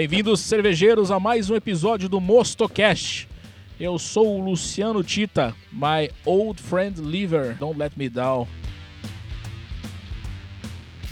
[0.00, 3.28] Bem-vindos, cervejeiros, a mais um episódio do Mostocast.
[3.78, 8.48] Eu sou o Luciano Tita, my old friend liver, don't let me down.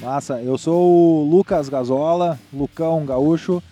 [0.00, 3.62] Massa, eu sou o Lucas Gazola, Lucão Gaúcho.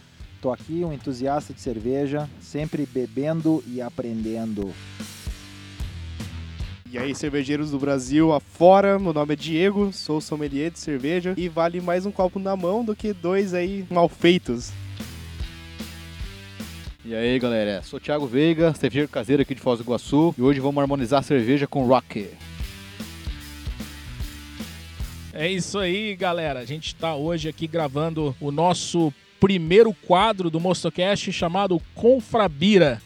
[0.43, 4.71] Tô aqui, um entusiasta de cerveja, sempre bebendo e aprendendo.
[6.93, 11.49] E aí, cervejeiros do Brasil afora, meu nome é Diego, sou sommelier de cerveja e
[11.49, 14.75] vale mais um copo na mão do que dois aí mal feitos.
[17.09, 20.59] E aí galera, sou Thiago Veiga, cervejeiro caseiro aqui de Foz do Iguaçu e hoje
[20.59, 22.29] vamos harmonizar a cerveja com rock.
[25.33, 26.59] É isso aí, galera.
[26.59, 33.01] A gente está hoje aqui gravando o nosso primeiro quadro do Mostocast chamado Confrabira.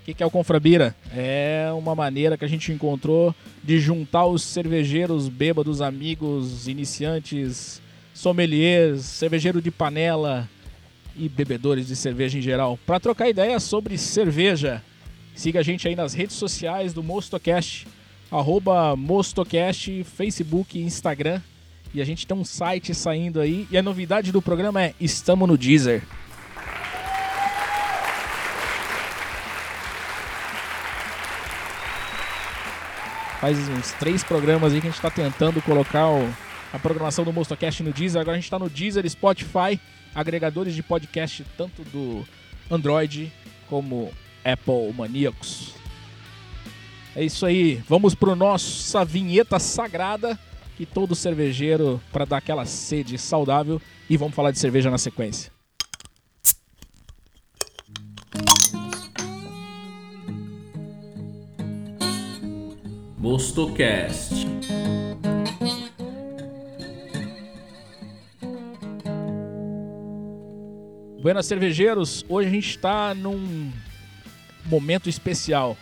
[0.00, 0.96] O que, que é o Confrabira?
[1.14, 7.82] É uma maneira que a gente encontrou de juntar os cervejeiros bêbados, amigos, iniciantes,
[8.14, 10.48] sommeliers, cervejeiro de panela
[11.16, 14.82] e bebedores de cerveja em geral, para trocar ideias sobre cerveja.
[15.34, 17.86] Siga a gente aí nas redes sociais do Mostocast,
[18.30, 21.40] arroba Mostocast, Facebook Instagram.
[21.94, 23.66] E a gente tem um site saindo aí.
[23.70, 26.02] E a novidade do programa é Estamos no Deezer.
[33.40, 36.32] Faz uns três programas aí que a gente está tentando colocar o-
[36.72, 38.20] a programação do Mostocast no Deezer.
[38.20, 39.80] Agora a gente está no Deezer, Spotify,
[40.14, 42.26] agregadores de podcast tanto do
[42.70, 43.32] Android
[43.68, 44.12] como
[44.44, 45.74] Apple Maníacos.
[47.14, 47.82] É isso aí.
[47.88, 50.38] Vamos pro nossa vinheta sagrada
[50.76, 55.52] que todo cervejeiro para dar aquela sede saudável e vamos falar de cerveja na sequência.
[63.18, 64.46] Mostocast.
[71.22, 73.70] Buenas cervejeiros, hoje a gente está num
[74.66, 75.76] momento especial.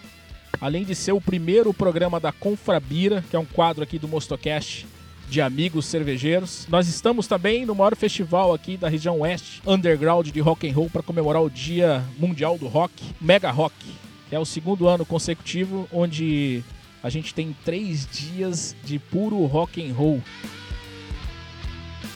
[0.60, 4.86] Além de ser o primeiro programa da Confrabira, que é um quadro aqui do Mostocast
[5.30, 10.40] de amigos cervejeiros, nós estamos também no maior festival aqui da região oeste, underground de
[10.40, 13.74] rock and roll, para comemorar o Dia Mundial do Rock, Mega Rock.
[14.30, 16.62] É o segundo ano consecutivo onde
[17.02, 20.22] a gente tem três dias de puro rock and roll.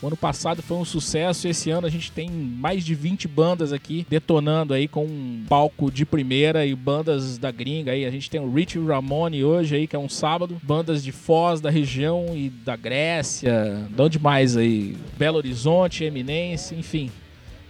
[0.05, 3.73] O ano passado foi um sucesso esse ano a gente tem mais de 20 bandas
[3.73, 8.05] aqui detonando aí com um palco de primeira e bandas da gringa aí.
[8.05, 10.61] A gente tem o Rich Ramone hoje aí, que é um sábado.
[10.63, 13.89] Bandas de Foz, da região e da Grécia.
[13.89, 14.95] De onde mais aí?
[15.17, 17.11] Belo Horizonte, Eminence, enfim.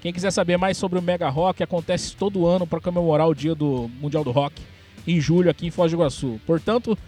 [0.01, 3.55] Quem quiser saber mais sobre o Mega Rock, acontece todo ano para comemorar o dia
[3.55, 4.61] do Mundial do Rock,
[5.07, 6.41] em julho aqui em Foz do Iguaçu.
[6.45, 6.99] Portanto,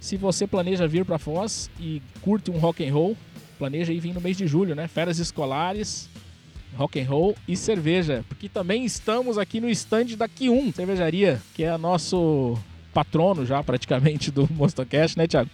[0.00, 3.14] se você planeja vir para Foz e curte um rock and roll,
[3.62, 4.88] planeja aí vir no mês de julho, né?
[4.88, 6.08] Férias escolares,
[6.76, 11.62] rock and roll e cerveja, porque também estamos aqui no stand da Q1 Cervejaria, que
[11.62, 12.58] é nosso
[12.92, 15.48] patrono já praticamente do Mostocast, né, Thiago?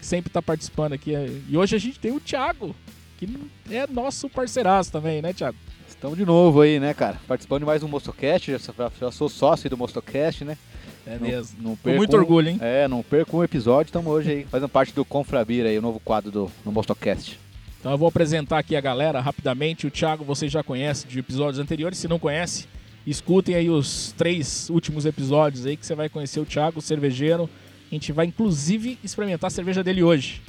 [0.00, 1.12] Que sempre tá participando aqui.
[1.48, 2.74] E hoje a gente tem o Thiago,
[3.18, 3.28] que
[3.70, 5.56] é nosso parceiraço também, né, Thiago?
[5.88, 7.20] Estamos de novo aí, né, cara?
[7.28, 8.58] Participando de mais um Mostocast, já,
[9.00, 10.58] já sou sócio do Mostocast, né?
[11.06, 11.56] É Não- mesmo.
[11.62, 12.58] Não Com muito um- orgulho, hein?
[12.60, 16.00] É, não perco um episódio, estamos hoje aí fazendo parte do Confrabira aí, o novo
[16.00, 17.38] quadro do, do Mostocast.
[17.84, 19.86] Então eu vou apresentar aqui a galera rapidamente.
[19.86, 21.98] O Thiago vocês já conhecem de episódios anteriores.
[21.98, 22.66] Se não conhece,
[23.06, 27.46] escutem aí os três últimos episódios aí que você vai conhecer o Thiago, o cervejeiro.
[27.90, 30.40] A gente vai inclusive experimentar a cerveja dele hoje.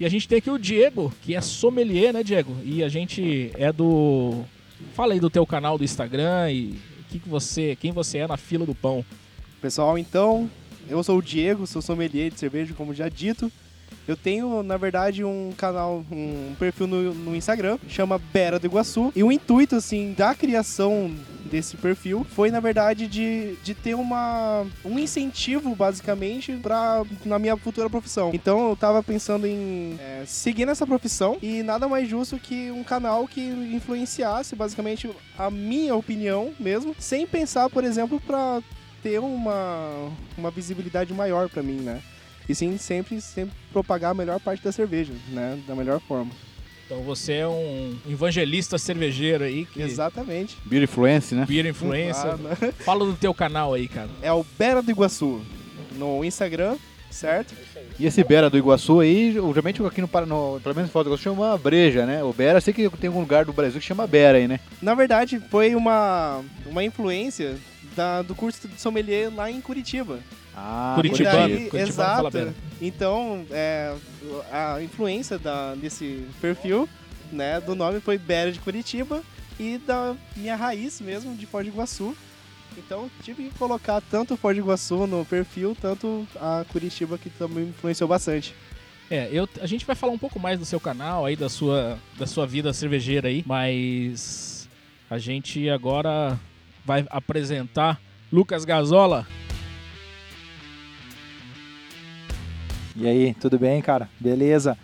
[0.00, 2.56] E a gente tem aqui o Diego, que é sommelier, né, Diego?
[2.64, 4.42] E a gente é do.
[4.94, 6.78] Fala aí do teu canal do Instagram e
[7.10, 9.04] que, que você, quem você é na fila do pão.
[9.60, 10.50] Pessoal, então,
[10.88, 13.52] eu sou o Diego, sou sommelier de cerveja, como já dito.
[14.08, 19.12] Eu tenho, na verdade, um canal, um perfil no, no Instagram, chama Bera do Iguaçu.
[19.14, 21.14] E o intuito, assim, da criação
[21.44, 27.54] desse perfil foi, na verdade, de, de ter uma, um incentivo, basicamente, pra, na minha
[27.58, 28.30] futura profissão.
[28.32, 32.82] Então, eu tava pensando em é, seguir nessa profissão e nada mais justo que um
[32.82, 38.62] canal que influenciasse, basicamente, a minha opinião mesmo, sem pensar, por exemplo, pra
[39.02, 42.00] ter uma, uma visibilidade maior pra mim, né?
[42.48, 45.58] E sim, sempre, sempre propagar a melhor parte da cerveja, né?
[45.66, 46.30] Da melhor forma.
[46.86, 50.56] Então você é um evangelista cervejeiro aí, que Exatamente.
[50.64, 51.44] Beer Influence, né?
[51.46, 52.30] beer influencer.
[52.30, 52.56] Ah, né?
[52.80, 54.08] Fala do teu canal aí, cara.
[54.22, 55.42] É o Bera do Iguaçu
[55.96, 56.78] no Instagram,
[57.10, 57.54] certo?
[57.98, 61.58] E esse Bera do Iguaçu aí, geralmente aqui no, Paraná, pelo menos em Iguaçu, chama
[61.58, 62.24] Breja, né?
[62.24, 64.58] O Bera, sei que tem algum lugar do Brasil que chama Bera aí, né?
[64.80, 67.58] Na verdade, foi uma, uma influência
[67.94, 70.20] da- do curso de sommelier lá em Curitiba.
[70.60, 71.38] Ah, Curitibano.
[71.38, 72.30] Daí, Curitibano exato.
[72.30, 72.54] Bera.
[72.80, 73.94] Então, é,
[74.50, 76.88] a influência da, desse perfil,
[77.32, 79.22] né, do nome foi Bera de Curitiba.
[79.58, 82.16] e da minha raiz mesmo, de Foz do Iguaçu.
[82.76, 87.28] Então tive que colocar tanto o Foz do Iguaçu no perfil, tanto a Curitiba que
[87.28, 88.54] também me influenciou bastante.
[89.10, 91.98] É, eu, a gente vai falar um pouco mais do seu canal aí, da sua,
[92.18, 94.68] da sua vida cervejeira aí, mas
[95.10, 96.38] a gente agora
[96.84, 97.98] vai apresentar
[98.30, 99.26] Lucas Gazola.
[103.00, 104.08] E aí, tudo bem, cara?
[104.18, 104.76] Beleza?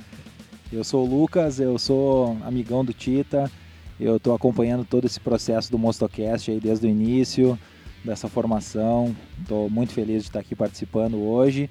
[0.73, 3.51] Eu sou o Lucas, eu sou amigão do Tita.
[3.99, 7.59] Eu estou acompanhando todo esse processo do Mostocast aí desde o início
[8.05, 9.17] dessa formação.
[9.41, 11.69] Estou muito feliz de estar aqui participando hoje.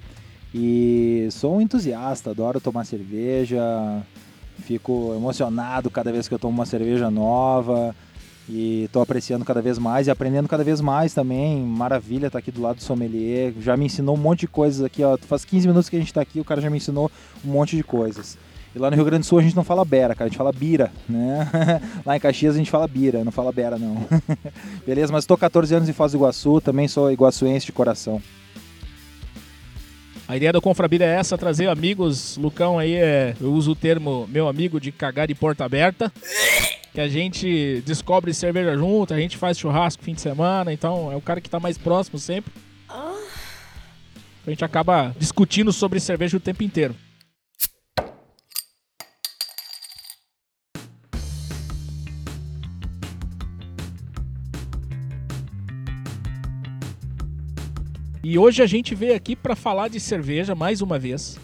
[0.54, 3.62] E sou um entusiasta, adoro tomar cerveja.
[4.58, 7.96] Fico emocionado cada vez que eu tomo uma cerveja nova.
[8.48, 11.62] E estou apreciando cada vez mais e aprendendo cada vez mais também.
[11.62, 13.54] Maravilha estar aqui do lado do sommelier.
[13.60, 15.02] Já me ensinou um monte de coisas aqui.
[15.02, 15.16] Ó.
[15.16, 17.10] Faz 15 minutos que a gente está aqui, o cara já me ensinou
[17.44, 18.36] um monte de coisas.
[18.74, 20.36] E lá no Rio Grande do Sul a gente não fala bera, cara, a gente
[20.36, 21.48] fala bira, né?
[22.04, 24.04] lá em Caxias a gente fala bira, não fala bera não.
[24.84, 28.20] Beleza, mas estou 14 anos em Foz do Iguaçu, também sou iguaçuense de coração.
[30.26, 32.36] A ideia do Confrabira é essa, trazer amigos.
[32.36, 36.10] Lucão aí é, eu uso o termo meu amigo de cagar de porta aberta.
[36.94, 41.16] Que a gente descobre cerveja junto, a gente faz churrasco fim de semana, então é
[41.16, 42.52] o cara que tá mais próximo sempre.
[42.88, 46.94] A gente acaba discutindo sobre cerveja o tempo inteiro.
[58.22, 61.40] E hoje a gente veio aqui para falar de cerveja mais uma vez.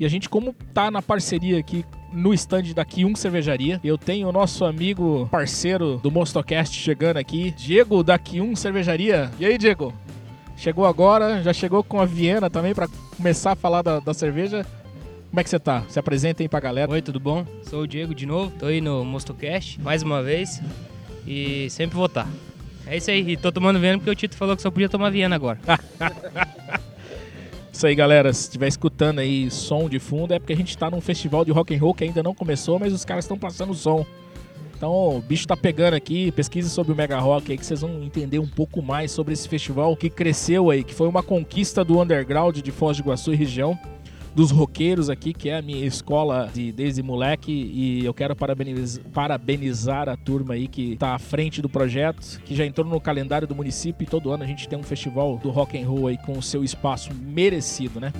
[0.00, 4.28] E a gente, como tá na parceria aqui no stand da Q1 Cervejaria, eu tenho
[4.28, 9.30] o nosso amigo parceiro do Monstocast chegando aqui, Diego da Q1 Cervejaria.
[9.38, 9.92] E aí, Diego?
[10.56, 14.64] Chegou agora, já chegou com a Viena também para começar a falar da, da cerveja.
[15.28, 15.82] Como é que você tá?
[15.88, 16.92] Se apresenta aí pra galera.
[16.92, 17.44] Oi, tudo bom?
[17.64, 20.62] Sou o Diego de novo, tô aí no Mostocast mais uma vez
[21.26, 22.28] e sempre vou estar.
[22.86, 25.10] É isso aí, e tô tomando Viena porque o Tito falou que só podia tomar
[25.10, 25.58] Viena agora.
[27.74, 28.32] Isso aí, galera.
[28.32, 31.50] Se estiver escutando aí som de fundo, é porque a gente tá num festival de
[31.50, 34.06] rock and roll que ainda não começou, mas os caras estão passando som.
[34.76, 38.00] Então, o bicho tá pegando aqui, pesquise sobre o Mega Rock aí que vocês vão
[38.02, 42.00] entender um pouco mais sobre esse festival que cresceu aí, que foi uma conquista do
[42.00, 43.76] underground de Foz do Iguaçu e região
[44.34, 49.00] dos roqueiros aqui, que é a minha escola de desde moleque, e eu quero parabeniz,
[49.12, 53.46] parabenizar a turma aí que tá à frente do projeto, que já entrou no calendário
[53.46, 56.18] do município e todo ano a gente tem um festival do rock and roll aí
[56.18, 58.12] com o seu espaço merecido, né?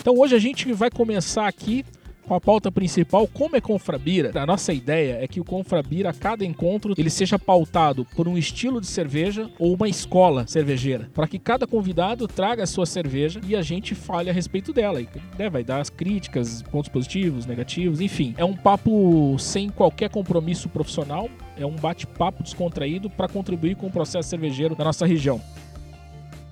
[0.00, 1.84] Então hoje a gente vai começar aqui
[2.26, 4.32] com a pauta principal, como é Confrabira.
[4.40, 8.36] A nossa ideia é que o Confrabira, a cada encontro, ele seja pautado por um
[8.36, 13.40] estilo de cerveja ou uma escola cervejeira, para que cada convidado traga a sua cerveja
[13.46, 15.00] e a gente fale a respeito dela.
[15.00, 15.08] E,
[15.38, 18.34] né, vai dar as críticas, pontos positivos, negativos, enfim.
[18.36, 23.90] É um papo sem qualquer compromisso profissional, é um bate-papo descontraído para contribuir com o
[23.90, 25.40] processo cervejeiro da nossa região.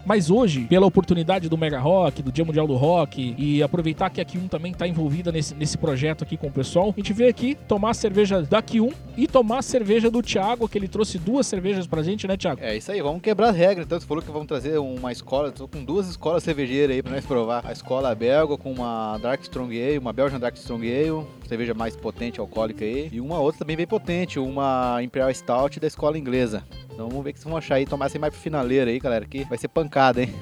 [0.04, 4.20] Mas hoje, pela oportunidade do Mega Rock, do Dia Mundial do Rock, e aproveitar que
[4.20, 7.30] a Q1 também está envolvida nesse, nesse projeto aqui com o pessoal, a gente veio
[7.30, 11.18] aqui tomar a cerveja da Q1 e tomar a cerveja do Thiago, que ele trouxe
[11.18, 12.60] duas cervejas pra gente, né, Thiago?
[12.62, 13.86] É isso aí, vamos quebrar as regras.
[13.86, 17.12] Então, você falou que vamos trazer uma escola, tô com duas escolas cervejeiras aí pra
[17.12, 17.64] nós provar.
[17.66, 21.94] A escola belga com uma Dark Strong Ale, uma Belgian Dark Strong Ale, cerveja mais
[21.94, 26.64] potente, alcoólica aí, e uma outra também bem potente, uma Imperial Stout da escola inglesa.
[27.00, 28.98] Então vamos ver o que vocês vão achar aí, tomar assim mais pro finaleiro aí,
[28.98, 30.34] galera, que vai ser pancada, hein?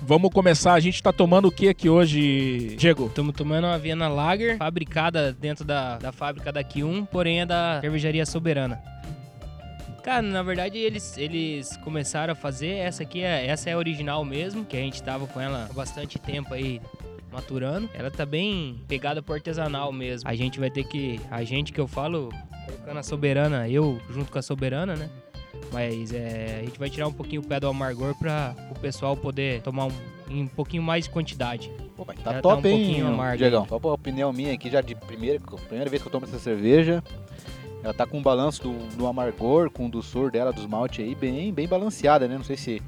[0.00, 3.08] Vamos começar, a gente tá tomando o que aqui hoje, Diego?
[3.08, 7.78] Estamos tomando uma Viena Lager, fabricada dentro da, da fábrica da Q1, porém é da
[7.82, 8.82] cervejaria Soberana.
[10.02, 14.24] Cara, na verdade eles, eles começaram a fazer, essa aqui é, essa é a original
[14.24, 16.80] mesmo, que a gente tava com ela há bastante tempo aí
[17.38, 17.88] maturando.
[17.94, 20.28] Ela tá bem pegada por artesanal mesmo.
[20.28, 22.30] A gente vai ter que, a gente que eu falo,
[22.66, 25.08] colocando a Soberana, eu junto com a Soberana, né?
[25.72, 29.16] Mas é, a gente vai tirar um pouquinho o pé do amargor para o pessoal
[29.16, 29.92] poder tomar um,
[30.28, 31.70] em um pouquinho mais de quantidade.
[31.96, 33.66] Pô, mas tá Ela tá top, um hein, pouquinho amarga Diegão?
[33.66, 37.02] Só uma opinião minha aqui, já de primeira, primeira vez que eu tomo essa cerveja.
[37.82, 41.14] Ela tá com um balanço do, do amargor, com o doçor dela, dos malte aí,
[41.14, 42.36] bem, bem balanceada, né?
[42.36, 42.82] Não sei se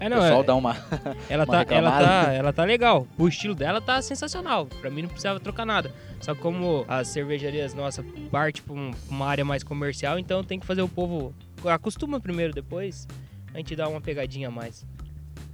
[0.00, 0.76] É, o não, pessoal é, dá uma...
[1.28, 3.06] ela, uma tá, ela, tá, ela tá legal.
[3.18, 4.66] O estilo dela tá sensacional.
[4.80, 5.92] Pra mim não precisava trocar nada.
[6.20, 10.58] Só que como as cervejarias nossa parte pra um- uma área mais comercial, então tem
[10.58, 11.32] que fazer o povo
[11.64, 13.06] acostuma primeiro, depois
[13.52, 14.86] a gente dá uma pegadinha a mais.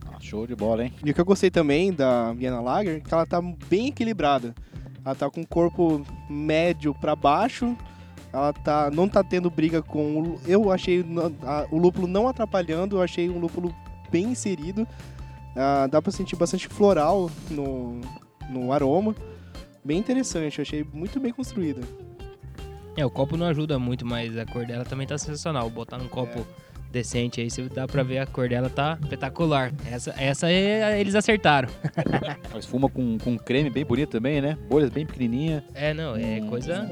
[0.06, 0.92] Ah, show de bola, hein?
[1.04, 4.54] E o que eu gostei também da Viena Lager é que ela tá bem equilibrada.
[5.04, 7.76] Ela tá com o corpo médio pra baixo.
[8.32, 10.20] Ela tá, não tá tendo briga com.
[10.22, 11.04] o- Eu achei
[11.44, 13.74] a- o lúpulo não atrapalhando, eu achei um lúpulo
[14.10, 14.86] bem inserido.
[15.54, 18.00] Ah, dá pra sentir bastante floral no,
[18.50, 19.14] no aroma.
[19.84, 21.80] Bem interessante, eu achei muito bem construída.
[22.96, 25.68] É, o copo não ajuda muito, mas a cor dela também tá sensacional.
[25.70, 26.46] Botar num copo
[26.90, 29.72] decente aí, você dá pra ver a cor dela tá espetacular.
[29.90, 31.68] Essa, essa é- eles acertaram.
[32.50, 34.56] Uma espuma com, com creme bem bonito também, né?
[34.68, 35.62] Bolhas bem pequenininha.
[35.74, 36.48] É, não, é Hum.
[36.48, 36.88] coisa.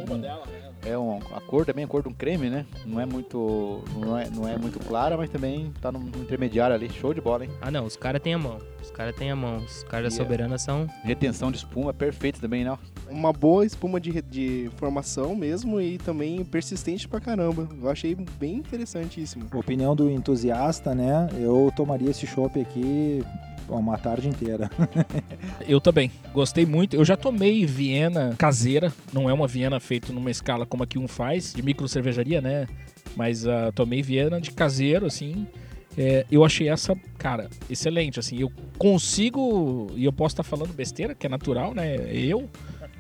[0.85, 2.67] É um, a cor também, a cor de um creme, né?
[2.85, 6.91] Não é muito, não é, não é muito clara, mas também tá no, intermediário ali.
[6.91, 7.51] Show de bola, hein?
[7.61, 8.59] Ah, não, os caras têm a mão.
[8.83, 9.57] Os caras têm a mão.
[9.57, 10.87] Os caras da é- Soberana são.
[11.03, 12.79] Retenção de espuma perfeita também, né?
[13.09, 17.67] Uma boa espuma de, de formação mesmo e também persistente pra caramba.
[17.81, 19.47] Eu achei bem interessantíssimo.
[19.55, 21.29] Opinião do entusiasta, né?
[21.39, 23.25] Eu tomaria esse chopp aqui
[23.69, 24.71] uma tarde inteira.
[25.67, 26.11] Eu também.
[26.33, 26.95] Gostei muito.
[26.97, 28.93] Eu já tomei Viena caseira.
[29.13, 32.41] Não é uma Viena feita numa escala como a que um faz, de micro cervejaria,
[32.41, 32.67] né?
[33.17, 35.47] Mas ah, tomei Viena de caseiro, assim.
[35.97, 38.19] É, eu achei essa, cara, excelente.
[38.19, 39.91] Assim, eu consigo.
[39.95, 41.97] E eu posso estar falando besteira, que é natural, né?
[42.13, 42.49] Eu.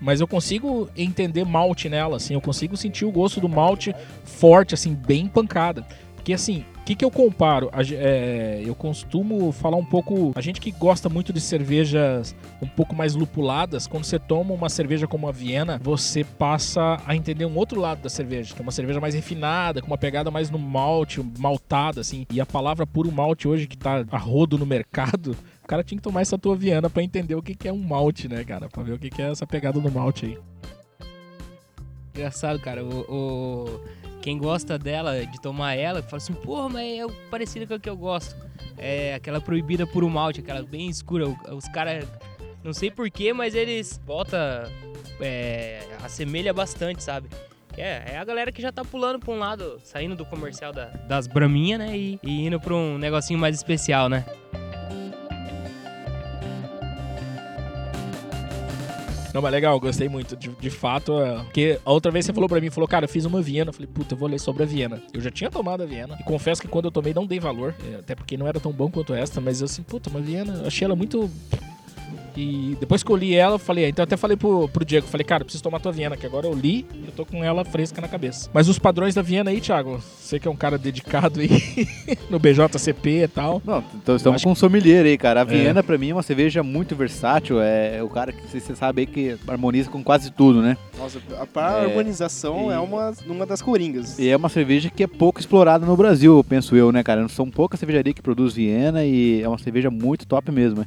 [0.00, 2.34] Mas eu consigo entender malte nela, assim.
[2.34, 3.94] Eu consigo sentir o gosto do malte
[4.24, 5.86] forte, assim, bem pancada.
[6.14, 7.70] Porque assim, que, que eu comparo?
[7.72, 10.32] A é, eu costumo falar um pouco.
[10.34, 14.68] A gente que gosta muito de cervejas um pouco mais lupuladas, quando você toma uma
[14.68, 18.62] cerveja como a Viena, você passa a entender um outro lado da cerveja, que é
[18.62, 22.26] uma cerveja mais refinada, com uma pegada mais no malte, maltada, assim.
[22.30, 25.96] E a palavra puro malte hoje, que tá a rodo no mercado, o cara tinha
[25.98, 28.68] que tomar essa tua Viena pra entender o que, que é um malte, né, cara?
[28.68, 30.38] Pra ver o que, que é essa pegada do malte aí.
[32.14, 32.84] Engraçado, cara.
[32.84, 33.80] O, o-
[34.24, 37.90] Quem gosta dela, de tomar ela, fala assim, porra, mas é parecido com o que
[37.90, 38.34] eu gosto.
[38.78, 41.26] É aquela proibida por um malte, aquela bem escura.
[41.54, 42.08] Os caras,
[42.64, 44.38] não sei porquê, mas eles botam.
[45.20, 47.28] É, assemelha bastante, sabe?
[47.76, 50.86] É, é a galera que já tá pulando pra um lado, saindo do comercial da-
[51.06, 51.94] das braminhas, né?
[51.94, 54.24] E, e indo pra um negocinho mais especial, né?
[59.34, 60.36] Não, mas legal, gostei muito.
[60.36, 63.08] De, de fato, é, porque a outra vez você falou pra mim, falou, cara, eu
[63.08, 63.70] fiz uma Viena.
[63.70, 65.02] Eu falei, puta, eu vou ler sobre a Viena.
[65.12, 66.16] Eu já tinha tomado a Viena.
[66.20, 67.74] E confesso que quando eu tomei, não dei valor.
[67.92, 69.40] é, Até porque não era tão bom quanto esta.
[69.40, 71.28] Mas eu assim, puta, uma Viena, achei ela muito.
[72.36, 75.06] E depois que eu li ela, eu falei, então eu até falei pro, pro Diego,
[75.06, 77.64] falei, cara, preciso tomar tua Viena, que agora eu li e eu tô com ela
[77.64, 78.50] fresca na cabeça.
[78.52, 81.48] Mas os padrões da Viena aí, Thiago, você que é um cara dedicado aí
[82.28, 83.62] no BJCP e tal.
[83.64, 85.42] Não, então estamos com um sommelier aí, cara.
[85.42, 87.60] A Viena, pra mim, é uma cerveja muito versátil.
[87.60, 90.76] É, é o cara que você sabe aí que harmoniza com quase tudo, né?
[90.98, 94.18] Nossa, a pra É, harmonização e- é uma, uma das coringas.
[94.18, 97.28] E é uma cerveja que é pouco explorada no Brasil, penso eu, né, cara?
[97.28, 100.86] São poucas cervejarias que produz Viena e é uma cerveja muito top mesmo, né?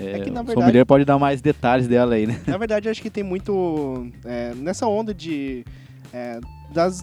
[0.00, 2.40] É, que, na o verdade- sommelier pode dar mais detalhes dela aí, né?
[2.46, 4.06] Na verdade, acho que tem muito.
[4.24, 5.64] é, nessa onda de.
[6.12, 6.40] é,
[6.72, 7.02] das.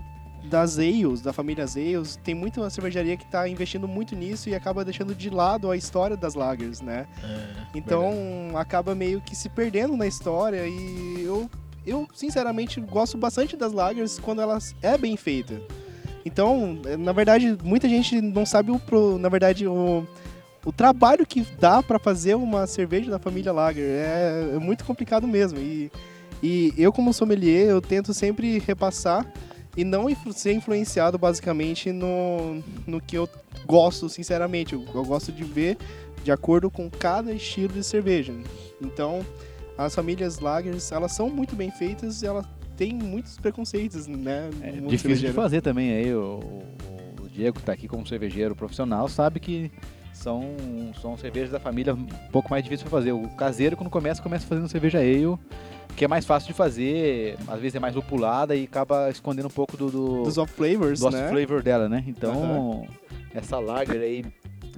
[0.50, 4.86] Das ales, da família ales, tem muita cervejaria que está investindo muito nisso e acaba
[4.86, 7.06] deixando de lado a história das lagers, né?
[7.76, 8.14] Então
[8.56, 11.50] acaba meio que se perdendo na história e eu,
[11.86, 15.60] eu sinceramente gosto bastante das lagers quando elas é bem feita.
[16.26, 20.08] Então, na verdade, muita gente não sabe o pro, na verdade o,
[20.68, 25.26] o trabalho que dá para fazer uma cerveja da família Lager é, é muito complicado
[25.28, 25.90] mesmo e
[26.44, 29.26] e eu como sommelier eu tento sempre repassar
[29.76, 33.28] e não influ- ser influenciado basicamente no, no que eu
[33.66, 34.74] gosto sinceramente.
[34.76, 35.78] Eu, eu gosto de ver
[36.24, 38.34] de acordo com cada estilo de cerveja.
[38.82, 39.26] Então,
[39.78, 42.46] as famílias lagers, elas são muito bem feitas e elas
[42.76, 44.50] têm muitos preconceitos, né?
[44.62, 45.34] É difícil de cervejeiro.
[45.36, 46.14] fazer também aí.
[46.14, 49.72] O, o- o Diego tá aqui como cervejeiro profissional, sabe que
[50.18, 50.44] são,
[51.02, 53.12] são cervejas da família um pouco mais difícil pra fazer.
[53.12, 55.38] O caseiro, quando começa, começa fazendo cerveja ale,
[55.96, 59.52] que é mais fácil de fazer, às vezes é mais lupulada e acaba escondendo um
[59.52, 61.30] pouco do, do, Dos off flavors, do né?
[61.30, 62.04] flavor dela, né?
[62.08, 62.86] Então,
[63.34, 64.26] essa lager aí,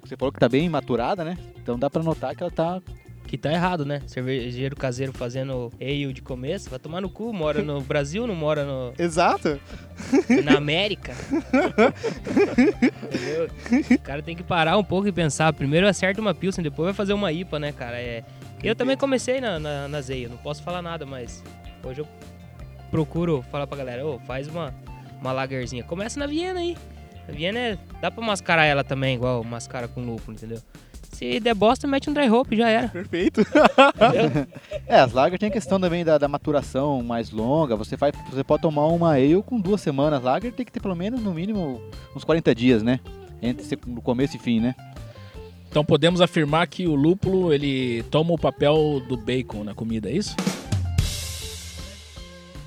[0.04, 1.38] você falou que tá bem maturada, né?
[1.62, 2.82] Então dá pra notar que ela tá
[3.30, 4.02] Que tá errado, né?
[4.08, 8.66] Cervejeiro caseiro fazendo ale de começo, vai tomar no cu, mora no Brasil, não mora
[8.66, 9.62] no, Exato.
[10.44, 11.14] na América.
[13.04, 13.48] Entendeu?
[13.92, 15.54] O cara tem que parar um pouco e pensar.
[15.54, 18.02] Primeiro acerta uma Pilsen, depois vai fazer uma IPA, né, cara?
[18.02, 18.24] É...
[18.64, 21.44] Eu também comecei na, na, na Zeia, não posso falar nada, mas
[21.84, 22.08] hoje eu
[22.90, 24.74] procuro falar pra galera, ô, faz uma,
[25.22, 25.84] uma lagerzinha.
[25.84, 26.76] Começa na Viena aí.
[27.28, 27.78] A Viena é...
[28.02, 30.60] dá pra mascarar ela também, igual mascara com lúpulo, entendeu?
[31.20, 32.88] Se der bosta, mete um dry hop, já era.
[32.88, 33.42] Perfeito.
[34.88, 37.76] É, as lagers tem a questão também da, da maturação mais longa.
[37.76, 40.24] Você, faz, você pode tomar uma ale com duas semanas.
[40.24, 41.82] Lager tem que ter pelo menos, no mínimo,
[42.16, 43.00] uns 40 dias, né?
[43.42, 44.74] Entre no começo e fim, né?
[45.70, 50.14] Então podemos afirmar que o lúpulo ele toma o papel do bacon na comida, é
[50.14, 50.36] isso?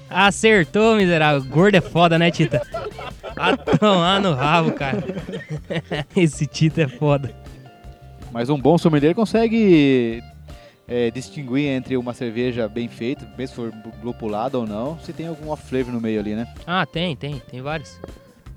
[0.08, 1.42] Acertou, miserável.
[1.42, 2.60] Gordo é foda, né, Tita?
[3.34, 5.02] A tomar no rabo, cara.
[6.14, 7.34] Esse Tita é foda.
[8.32, 10.22] Mas um bom sommelier consegue
[10.88, 13.72] é, distinguir entre uma cerveja bem feita, mesmo se for
[14.02, 16.52] lupulada ou não, se tem algum off-flavor no meio ali, né?
[16.66, 17.98] Ah, tem, tem, tem vários.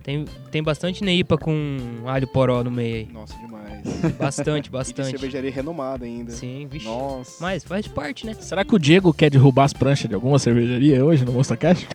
[0.02, 3.10] Tem, tem bastante neipa com alho poró no meio aí.
[3.12, 3.82] Nossa, demais.
[4.20, 5.10] Bastante, E de bastante.
[5.10, 6.32] cervejaria renomada ainda.
[6.32, 6.86] Sim, vixe.
[6.86, 7.38] Nossa.
[7.42, 8.36] Mas faz parte, né?
[8.36, 11.88] Será que o Diego quer derrubar as pranchas de alguma cervejaria hoje no MonsterCast?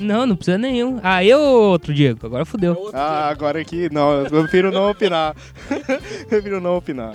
[0.00, 0.98] Não, não precisa nenhum.
[1.02, 2.90] Ah, eu outro Diego, agora fudeu.
[2.92, 5.36] Ah, agora aqui, não, eu prefiro não opinar.
[6.28, 7.14] prefiro não opinar.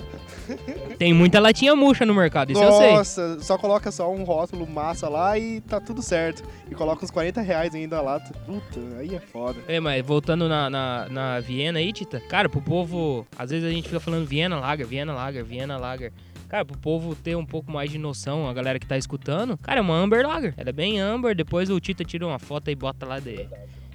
[0.98, 2.92] Tem muita latinha murcha no mercado, isso eu sei.
[2.92, 6.44] Nossa, só coloca só um rótulo massa lá e tá tudo certo.
[6.70, 8.20] E coloca uns 40 reais ainda lá.
[8.20, 9.58] Puta, aí é foda.
[9.66, 13.70] É, mas voltando na, na, na Viena aí, Tita, cara, pro povo, às vezes a
[13.72, 16.12] gente fica falando Viena Lager, Viena Lager, Viena Lager.
[16.48, 19.80] Cara, pro povo ter um pouco mais de noção, a galera que tá escutando, cara,
[19.80, 20.54] é uma Amber Lager.
[20.56, 23.48] Ela é bem Amber, depois o Tita tira uma foto e bota lá de.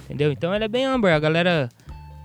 [0.05, 0.31] Entendeu?
[0.31, 1.69] Então ela é bem Amber, a galera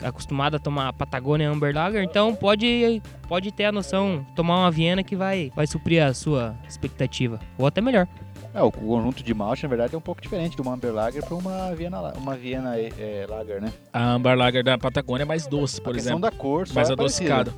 [0.03, 5.03] acostumada a tomar Patagônia Amber Lager, então pode, pode ter a noção, tomar uma Viena
[5.03, 7.39] que vai, vai suprir a sua expectativa.
[7.57, 8.07] Ou até melhor.
[8.53, 11.23] É, o conjunto de malte, na verdade, é um pouco diferente de uma Amber Lager
[11.23, 13.73] para uma Viena, uma Viena é, Lager, né?
[13.93, 16.21] A Amber Lager da Patagônia é mais doce, por a exemplo.
[16.21, 17.53] da cor, só mais é parecida.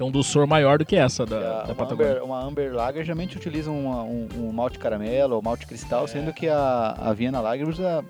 [0.00, 2.12] Tem um doçor maior do que essa da, a- da uma, Patagônia.
[2.12, 6.32] Amber, uma Amber Lager geralmente utiliza uma- um, um malte caramelo ou malte cristal, sendo
[6.32, 8.02] que a, a Viena Lager usa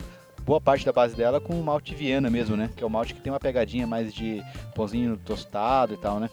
[0.45, 2.71] boa parte da base dela com o malte Viena mesmo, né?
[2.77, 4.41] Que é o malte que tem uma pegadinha mais de
[4.73, 6.31] pãozinho tostado e tal, né?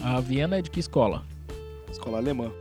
[0.00, 1.24] A Viena é de que escola?
[1.90, 2.52] Escola alemã.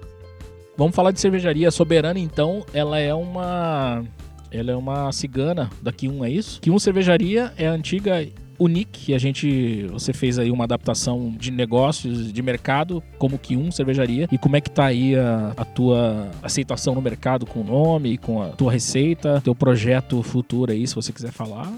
[0.76, 2.66] Vamos falar de cervejaria soberana, então.
[2.74, 4.04] Ela é uma.
[4.50, 6.60] Ela é uma cigana da Q1, é isso?
[6.62, 8.28] Q1 Cervejaria é a antiga
[8.60, 9.88] Unique, que a gente.
[9.92, 14.28] Você fez aí uma adaptação de negócios, de mercado, como Q1 Cervejaria.
[14.32, 18.18] E como é que tá aí a, a tua aceitação no mercado com o nome,
[18.18, 21.72] com a tua receita, teu projeto futuro aí, se você quiser falar.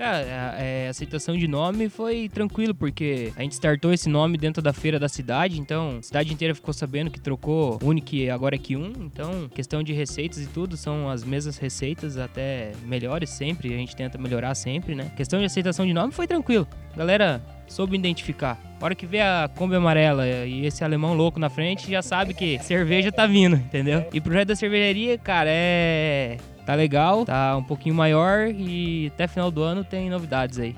[0.00, 4.38] Cara, a, é, a aceitação de nome foi tranquilo, porque a gente startou esse nome
[4.38, 8.30] dentro da feira da cidade, então a cidade inteira ficou sabendo que trocou Unique e
[8.30, 13.28] agora é Q1, então questão de receitas e tudo, são as mesmas receitas, até melhores
[13.28, 15.12] sempre, a gente tenta melhorar sempre, né?
[15.14, 18.58] Questão de aceitação de nome foi tranquilo, galera soube identificar.
[18.80, 22.32] A hora que vê a Kombi amarela e esse alemão louco na frente, já sabe
[22.32, 24.06] que cerveja tá vindo, entendeu?
[24.14, 26.38] E pro projeto da cervejaria, cara, é
[26.70, 30.76] tá legal, tá um pouquinho maior e até final do ano tem novidades aí.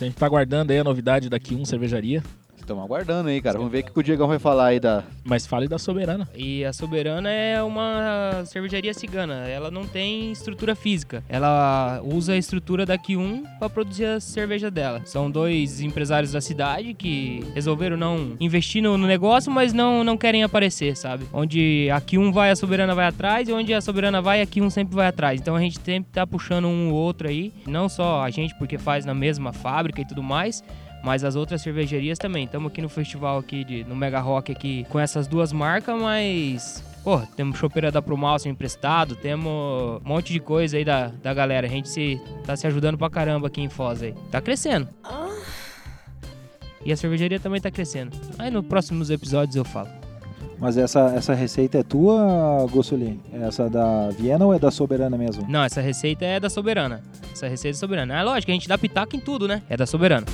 [0.00, 2.22] A gente tá aguardando aí a novidade da Q1 Cervejaria.
[2.70, 3.58] Estamos aguardando aí, cara.
[3.58, 5.02] Vamos ver o que o Diegão vai falar aí da.
[5.24, 6.28] Mas fale da Soberana.
[6.36, 9.48] E a Soberana é uma cervejaria cigana.
[9.48, 11.24] Ela não tem estrutura física.
[11.28, 15.02] Ela usa a estrutura da Q1 para produzir a cerveja dela.
[15.04, 20.16] São dois empresários da cidade que resolveram não investir no no negócio, mas não, não
[20.16, 21.26] querem aparecer, sabe?
[21.32, 24.70] Onde a Q1 vai, a Soberana vai atrás, e onde a Soberana vai, a Q1
[24.70, 25.40] sempre vai atrás.
[25.40, 27.52] Então a gente sempre tá puxando um ou outro aí.
[27.66, 30.62] Não só a gente, porque faz na mesma fábrica e tudo mais,
[31.02, 32.44] mas as outras cervejarias também.
[32.44, 36.84] Estamos aqui no festival aqui de, no Mega Rock aqui com essas duas marcas, mas
[37.02, 41.66] Pô, temos chopeira da Promalce emprestado, temos um monte de coisa aí da, da galera.
[41.66, 44.14] A gente se, tá se ajudando pra caramba aqui em Foz aí.
[44.30, 44.86] Tá crescendo.
[46.84, 48.16] E a cervejaria também tá crescendo.
[48.38, 49.88] Aí nos próximos episódios eu falo.
[50.58, 53.18] Mas essa, essa receita é tua, Gossuli?
[53.32, 55.46] Essa da Viena ou é da Soberana mesmo?
[55.48, 57.02] Não, essa receita é da Soberana.
[57.32, 58.18] Essa receita é soberana.
[58.18, 59.62] É lógico, a gente dá pitaco em tudo, né?
[59.70, 60.26] É da Soberana.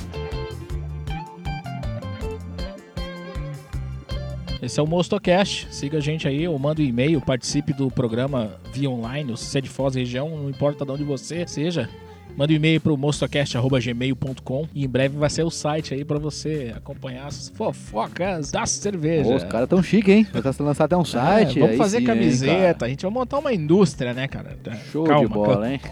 [4.67, 5.65] Esse é o Mostocast.
[5.71, 9.45] Siga a gente aí, ou manda um e-mail, participe do programa via online, ou se
[9.45, 11.89] você é de Foz região, não importa de onde você seja.
[12.35, 16.73] Manda um e-mail pro mostocast.gmail.com e em breve vai ser o site aí pra você
[16.75, 19.29] acompanhar as fofocas da cerveja.
[19.29, 20.27] Pô, os caras tão chique, hein?
[20.33, 21.59] Vai lançar até um site.
[21.59, 22.85] É, vamos fazer sim, hein, camiseta, cara.
[22.87, 24.57] a gente vai montar uma indústria, né, cara?
[24.91, 25.79] Show Calma, de bola, hein?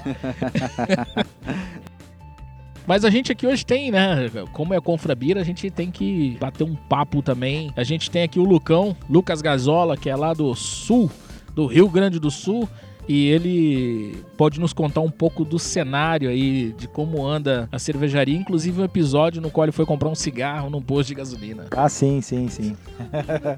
[2.88, 4.30] Mas a gente aqui hoje tem, né?
[4.54, 7.72] Como é Confrabira, a gente tem que bater um papo também.
[7.76, 11.10] A gente tem aqui o Lucão, Lucas Gazola, que é lá do sul,
[11.54, 12.70] do Rio Grande do Sul.
[13.08, 18.36] E ele pode nos contar um pouco do cenário aí, de como anda a cervejaria,
[18.36, 21.66] inclusive um episódio no qual ele foi comprar um cigarro num posto de gasolina.
[21.72, 22.76] Ah, sim, sim, sim.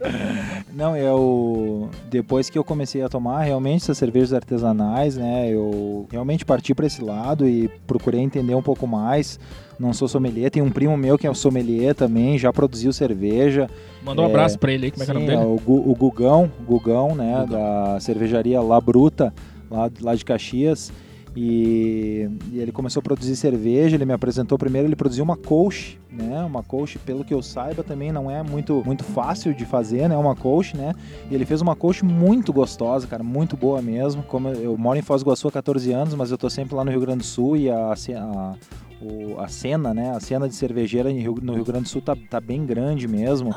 [0.73, 6.43] Não, eu depois que eu comecei a tomar realmente essas cervejas artesanais, né, eu realmente
[6.43, 9.39] parti para esse lado e procurei entender um pouco mais.
[9.79, 13.69] Não sou sommelier, tem um primo meu que é sommelier também, já produziu cerveja.
[14.03, 15.45] Manda um É, abraço pra ele aí, como é que é o nome Sim, dele?
[15.51, 17.59] o, Gu- o Gugão, Gugão, né, Gugão.
[17.59, 19.33] da cervejaria La Bruta,
[19.69, 20.91] lá, lá de Caxias.
[21.39, 25.99] E, e ele começou a produzir cerveja, ele me apresentou primeiro, ele produziu uma colch,
[26.11, 30.09] né, uma colch, pelo que eu saiba, também não é muito, muito fácil de fazer,
[30.09, 30.95] né, uma colch, né,
[31.29, 34.97] e ele fez uma colch muito gostosa, cara, muito boa mesmo, como eu, eu moro
[34.97, 37.19] em Foz do Iguaçu há 14 anos, mas eu tô sempre lá no Rio Grande
[37.19, 38.55] do Sul e a, a-
[39.01, 40.11] o- a cena, né?
[40.15, 43.53] A cena de cervejeira no Rio Grande do Sul tá, tá bem grande mesmo.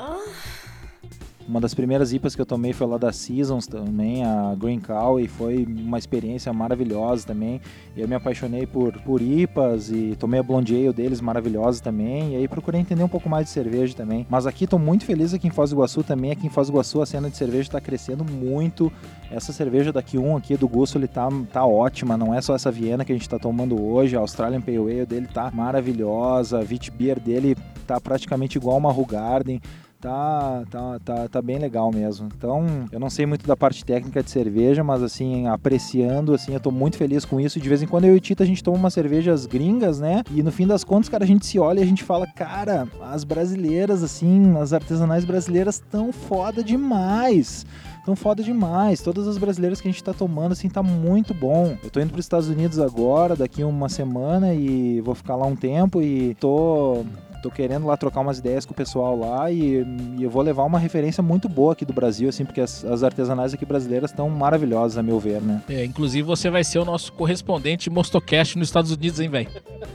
[1.50, 5.18] Uma das primeiras IPAs que eu tomei foi lá da Seasons também, a Green Cow,
[5.18, 7.60] e foi uma experiência maravilhosa também.
[7.96, 12.34] Eu me apaixonei por, por IPAs e tomei a Blonde Ale deles, maravilhosa também.
[12.34, 14.24] E aí procurei entender um pouco mais de cerveja também.
[14.30, 16.30] Mas aqui tô muito feliz aqui em Foz do Iguaçu também.
[16.30, 18.92] Aqui em Foz do Iguaçu a cena de cerveja está crescendo muito.
[19.28, 22.16] Essa cerveja daqui um aqui do Gusto, ele tá, tá ótima.
[22.16, 24.14] Não é só essa Viena que a gente tá tomando hoje.
[24.14, 26.60] A Australian Pale Ale dele tá maravilhosa.
[26.60, 26.64] A
[26.96, 27.56] Beer dele
[27.88, 29.60] tá praticamente igual uma Garden
[30.00, 32.28] tá, tá, tá, tá bem legal mesmo.
[32.36, 36.60] Então, eu não sei muito da parte técnica de cerveja, mas assim, apreciando, assim, eu
[36.60, 37.60] tô muito feliz com isso.
[37.60, 40.22] De vez em quando eu e o Tito a gente toma umas cervejas gringas, né?
[40.30, 42.88] E no fim das contas, cara, a gente se olha e a gente fala, cara,
[43.02, 47.66] as brasileiras, assim, as artesanais brasileiras tão foda demais.
[48.04, 49.02] Tão foda demais.
[49.02, 51.76] Todas as brasileiras que a gente tá tomando, assim, tá muito bom.
[51.84, 55.54] Eu tô indo pros Estados Unidos agora, daqui uma semana, e vou ficar lá um
[55.54, 57.04] tempo e tô
[57.40, 59.84] tô querendo lá trocar umas ideias com o pessoal lá e,
[60.18, 63.02] e eu vou levar uma referência muito boa aqui do Brasil, assim, porque as, as
[63.02, 65.62] artesanais aqui brasileiras estão maravilhosas, a meu ver, né?
[65.68, 69.48] É, inclusive você vai ser o nosso correspondente Mostocast nos Estados Unidos, hein, velho?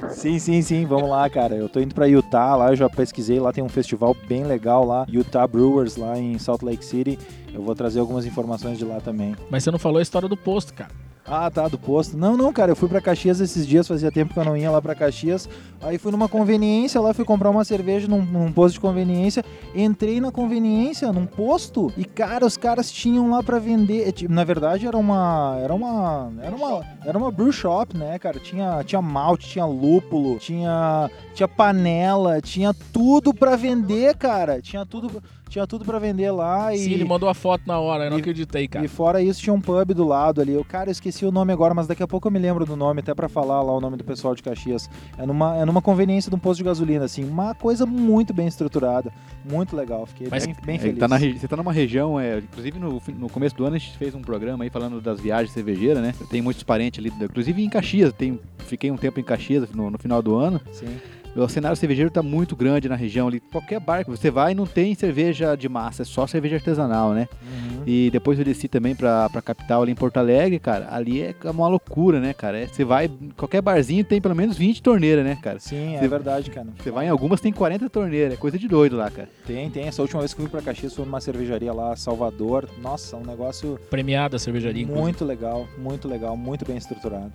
[0.10, 1.56] Sim, sim, sim, vamos lá, cara.
[1.56, 4.86] Eu tô indo pra Utah, lá eu já pesquisei, lá tem um festival bem legal
[4.86, 7.18] lá, Utah Brewers, lá em Salt Lake City.
[7.56, 9.34] Eu vou trazer algumas informações de lá também.
[9.50, 10.92] Mas você não falou a história do posto, cara.
[11.28, 12.16] Ah, tá, do posto.
[12.16, 14.70] Não, não, cara, eu fui pra Caxias esses dias, fazia tempo que eu não ia
[14.70, 15.50] lá pra Caxias.
[15.82, 19.44] Aí fui numa conveniência lá, fui comprar uma cerveja num, num posto de conveniência.
[19.74, 24.12] Entrei na conveniência, num posto, e cara, os caras tinham lá pra vender.
[24.12, 25.58] tipo, Na verdade, era uma.
[25.64, 26.32] Era uma.
[26.44, 26.86] Era uma.
[27.04, 28.38] Era uma brew shop, né, cara?
[28.40, 31.10] Tinha, tinha malte, tinha lúpulo, tinha.
[31.34, 34.62] Tinha panela, tinha tudo pra vender, cara.
[34.62, 35.24] Tinha tudo.
[35.50, 36.80] Tinha tudo pra vender lá e.
[36.80, 38.84] Sim, ele mandou a foto na hora, eu não e- acreditei, cara.
[38.84, 40.52] E fora isso, tinha um pub do lado ali.
[40.54, 42.76] Eu, cara, eu esqueci o nome agora, mas daqui a pouco eu me lembro do
[42.76, 44.90] nome, até pra falar lá o nome do pessoal de Caxias.
[45.18, 47.24] É numa, é numa conveniência de um posto de gasolina, assim.
[47.24, 49.14] Uma coisa muito bem estruturada.
[49.50, 50.06] Muito legal.
[50.06, 51.00] Fiquei Mas bem, bem É, feliz.
[51.00, 53.98] tá na você tá numa região, é, inclusive no, no começo do ano a gente
[53.98, 56.14] fez um programa aí falando das viagens cervejeiras, né?
[56.30, 59.98] Tem muitos parentes ali, inclusive em Caxias, tem, fiquei um tempo em Caxias no, no
[59.98, 60.60] final do ano.
[60.72, 60.98] Sim.
[61.36, 63.40] O cenário cervejeiro tá muito grande na região ali.
[63.40, 67.28] Qualquer bar que você vai não tem cerveja de massa, é só cerveja artesanal, né?
[67.44, 67.84] Uhum.
[67.86, 70.88] E depois eu desci também pra, pra capital ali em Porto Alegre, cara.
[70.90, 72.60] Ali é uma loucura, né, cara?
[72.60, 75.60] É, Você vai, qualquer barzinho tem pelo menos 20 torneiras, né, cara?
[75.60, 76.68] Sim, é Você- verdade, cara.
[76.82, 79.28] Você vai em algumas tem 40 torneiras, é coisa de doido lá, cara.
[79.46, 79.88] Tem, tem.
[79.88, 82.70] Essa última vez que eu fui pra Caxias foi numa cervejaria lá, Salvador.
[82.82, 85.04] Nossa, um negócio Premiada a cervejaria, inclusive.
[85.04, 87.32] muito legal, muito legal, muito bem estruturado.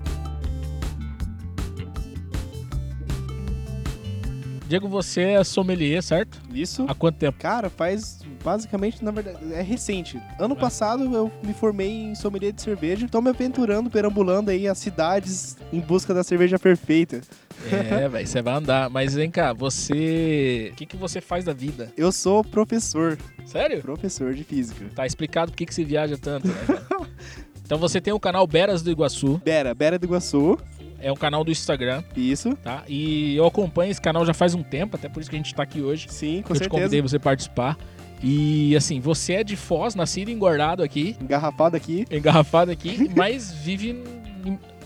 [4.70, 6.40] Diego, você é sommelier, certo?
[6.54, 6.86] Isso.
[6.86, 7.36] Há quanto tempo?
[7.40, 10.22] Cara, faz basicamente, na verdade, é recente.
[10.38, 13.08] Ano passado eu me formei em sommelier de cerveja.
[13.08, 17.20] Tô me aventurando, perambulando aí as cidades em busca da cerveja perfeita.
[17.68, 18.88] É, velho, você vai andar.
[18.88, 20.68] Mas vem cá, você.
[20.72, 21.92] O que, que você faz da vida?
[21.96, 23.82] Eu sou professor, Sério?
[23.82, 24.84] professor de física.
[24.94, 26.54] Tá explicado por que, que você viaja tanto, né?
[27.70, 30.58] Então você tem o canal Beras do Iguaçu, Bera, Bera do Iguaçu,
[31.00, 32.56] é um canal do Instagram, isso.
[32.62, 32.82] tá?
[32.88, 35.54] E eu acompanho esse canal já faz um tempo, até por isso que a gente
[35.54, 36.06] tá aqui hoje.
[36.10, 36.68] Sim, com eu te certeza.
[36.70, 37.76] convidei você participar.
[38.22, 42.04] E assim, você é de Foz, nascido e engordado aqui, Engarrafado aqui.
[42.10, 44.02] engarrafado aqui, mas vive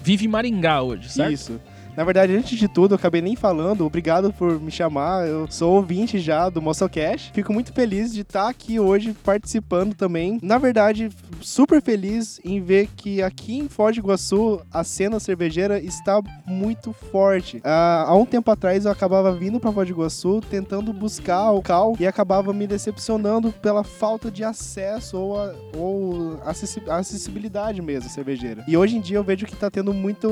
[0.02, 1.32] vive em Maringá hoje, certo?
[1.32, 1.60] Isso.
[1.96, 3.86] Na verdade, antes de tudo, eu acabei nem falando.
[3.86, 5.28] Obrigado por me chamar.
[5.28, 7.30] Eu sou ouvinte já do Moçocast.
[7.32, 10.40] Fico muito feliz de estar aqui hoje participando também.
[10.42, 11.08] Na verdade,
[11.40, 16.92] super feliz em ver que aqui em Foz do Iguaçu a cena cervejeira está muito
[16.92, 17.60] forte.
[17.62, 21.62] Ah, há um tempo atrás eu acabava vindo para Foz do Iguaçu tentando buscar o
[21.62, 28.10] cal e acabava me decepcionando pela falta de acesso ou, a, ou acessi- acessibilidade mesmo
[28.10, 28.64] cervejeira.
[28.66, 30.28] E hoje em dia eu vejo que tá tendo muito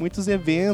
[0.00, 0.71] muitos eventos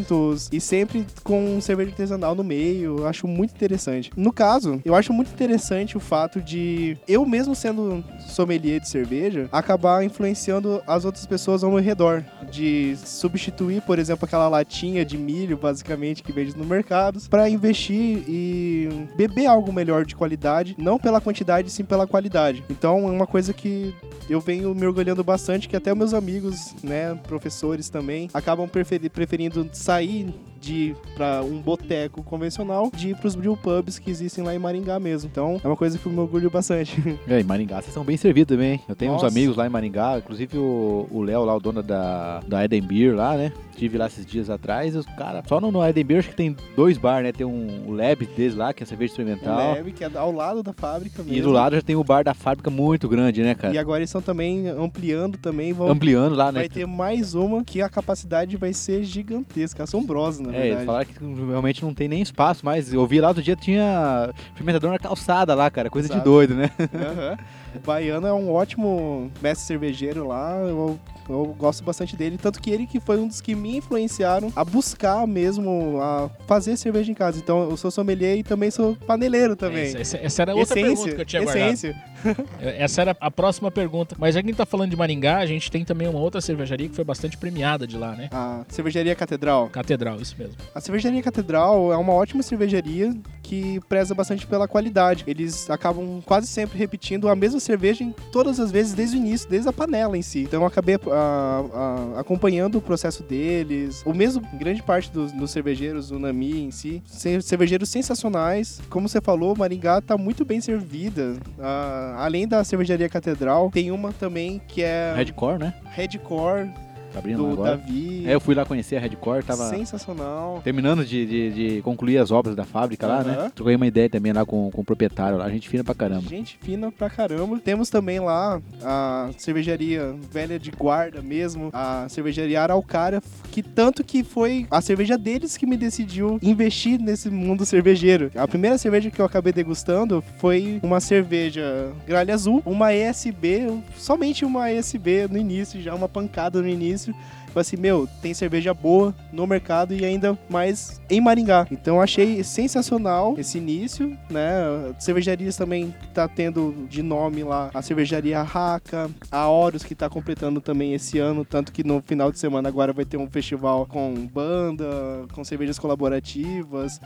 [0.52, 2.98] e sempre com cerveja artesanal no meio.
[2.98, 4.10] Eu acho muito interessante.
[4.16, 9.48] No caso, eu acho muito interessante o fato de eu mesmo sendo sommelier de cerveja,
[9.52, 12.24] acabar influenciando as outras pessoas ao meu redor.
[12.50, 18.24] De substituir, por exemplo, aquela latinha de milho, basicamente, que vende no mercado, para investir
[18.26, 22.64] e beber algo melhor de qualidade, não pela quantidade, sim pela qualidade.
[22.70, 23.94] Então é uma coisa que
[24.30, 29.68] eu venho me orgulhando bastante, que até meus amigos, né, professores também, acabam preferi- preferindo
[29.88, 34.58] 在意 de para um boteco convencional, de ir pros brew pubs que existem lá em
[34.58, 35.28] Maringá mesmo.
[35.30, 36.98] Então, é uma coisa que eu me orgulho bastante.
[37.28, 38.72] É, em Maringá vocês são bem servidos também.
[38.72, 38.80] hein?
[38.88, 39.26] Eu tenho Nossa.
[39.26, 42.82] uns amigos lá em Maringá, inclusive o o Léo lá, o dono da, da Eden
[42.82, 43.52] Beer lá, né?
[43.70, 46.56] Estive lá esses dias atrás os caras, só no, no Eden Beer acho que tem
[46.74, 47.32] dois bar, né?
[47.32, 49.74] Tem um, o Lab deles lá, que é cerveja experimental.
[49.74, 51.38] Leve, que é ao lado da fábrica mesmo.
[51.38, 53.74] E do lado já tem o bar da fábrica muito grande, né, cara?
[53.74, 56.60] E agora eles estão também ampliando também, vão Ampliando lá, né?
[56.60, 60.74] Vai ter mais uma que a capacidade vai ser gigantesca, assombrosa, na na É, verdade.
[60.76, 62.92] eles falaram que realmente não tem nem espaço mais.
[62.92, 65.90] Eu vi lá outro dia, tinha fermentador na calçada lá, cara.
[65.90, 66.70] Coisa de doido, né?
[66.94, 67.36] Aham.
[67.82, 70.56] O Baiano é um ótimo mestre cervejeiro lá.
[70.60, 72.38] Eu, eu gosto bastante dele.
[72.40, 76.76] Tanto que ele que foi um dos que me influenciaram a buscar mesmo, a fazer
[76.76, 77.38] cerveja em casa.
[77.38, 79.84] Então eu sou sommelier e também sou paneleiro também.
[79.86, 81.66] Essa, essa- essa era outra pergunta que eu tinha guardado.
[81.72, 81.96] essência.
[82.60, 84.16] Essa era a próxima pergunta.
[84.18, 86.40] Mas já que a gente tá falando de Maringá, a gente tem também uma outra
[86.40, 88.28] cervejaria que foi bastante premiada de lá, né?
[88.32, 89.68] A cervejaria Catedral.
[89.68, 90.56] Catedral, isso mesmo.
[90.74, 95.22] A cervejaria Catedral é uma ótima cervejaria que preza bastante pela qualidade.
[95.28, 99.48] Eles acabam quase sempre repetindo a mesma cerveja em todas as vezes desde o início,
[99.48, 100.40] desde a panela em si.
[100.42, 104.02] Então eu acabei ah, ah, acompanhando o processo deles.
[104.06, 108.80] O mesmo, grande parte dos, dos cervejeiros, o Nami em si, ce- cervejeiros sensacionais.
[108.88, 111.36] Como você falou, Maringá tá muito bem servida.
[111.58, 115.74] Ah, além da cervejaria Catedral, tem uma também que é Redcore, né?
[115.90, 116.70] Redcore,
[117.12, 117.76] Tá abrindo do agora.
[117.76, 118.24] Davi.
[118.26, 120.60] É, eu fui lá conhecer a Redcore, tava Sensacional.
[120.62, 123.50] terminando de, de, de concluir as obras da fábrica lá, né?
[123.54, 126.28] Troquei uma ideia também lá com, com o proprietário lá, a gente fina pra caramba.
[126.28, 127.58] Gente fina pra caramba.
[127.58, 134.22] Temos também lá a cervejaria velha de guarda mesmo, a cervejaria Araucária, que tanto que
[134.22, 138.30] foi a cerveja deles que me decidiu investir nesse mundo cervejeiro.
[138.34, 144.44] A primeira cerveja que eu acabei degustando foi uma cerveja gralha azul, uma ESB, somente
[144.44, 146.97] uma ESB no início, já uma pancada no início.
[147.06, 151.66] Falei assim, meu, tem cerveja boa no mercado e ainda mais em Maringá.
[151.70, 154.94] Então achei sensacional esse início, né?
[154.98, 160.60] Cervejarias também tá tendo de nome lá a cervejaria Raca, a Horus que tá completando
[160.60, 164.26] também esse ano, tanto que no final de semana agora vai ter um festival com
[164.26, 164.86] banda,
[165.32, 167.00] com cervejas colaborativas.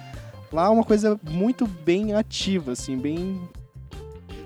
[0.52, 3.40] Lá é uma coisa muito bem ativa, assim, bem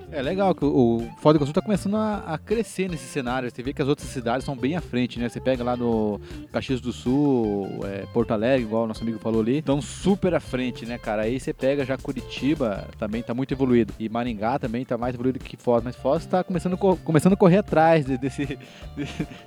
[0.09, 3.51] É legal que o, Foz do Iguaçu tá começando a, a crescer nesse cenário.
[3.51, 5.27] Você vê que as outras cidades estão bem à frente, né?
[5.27, 9.41] Você pega lá no Caxias do Sul, é, Porto Alegre, igual o nosso amigo falou
[9.41, 11.23] ali, estão super à frente, né, cara?
[11.23, 13.93] Aí você pega já Curitiba, também tá muito evoluído.
[13.99, 17.57] E Maringá também tá mais evoluído que Foz, mas Foz tá começando, começando a correr
[17.57, 18.57] atrás de- desse,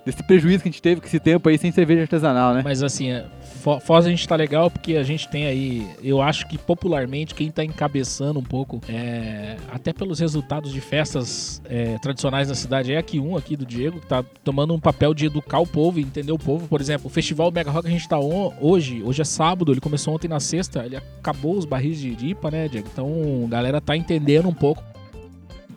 [0.05, 2.61] desse, prejuízo que a gente teve com esse tempo aí sem cerveja artesanal, né?
[2.63, 3.25] Mas assim, é,
[3.63, 7.35] Fo- Foz a gente tá legal porque a gente tem aí, eu acho que popularmente
[7.35, 12.93] quem tá encabeçando um pouco, é, até pelos resultados de festas é, tradicionais da cidade,
[12.93, 16.01] é a Q1 aqui do Diego, que tá tomando um papel de educar o povo
[16.01, 16.67] e entender o povo.
[16.67, 19.81] Por exemplo, o Festival Mega Rock a gente tá on- hoje, hoje é sábado, ele
[19.81, 22.89] começou ontem na sexta, ele acabou os barris de de IPA, né, Diego?
[22.93, 24.83] Então a galera tá entendendo um pouco.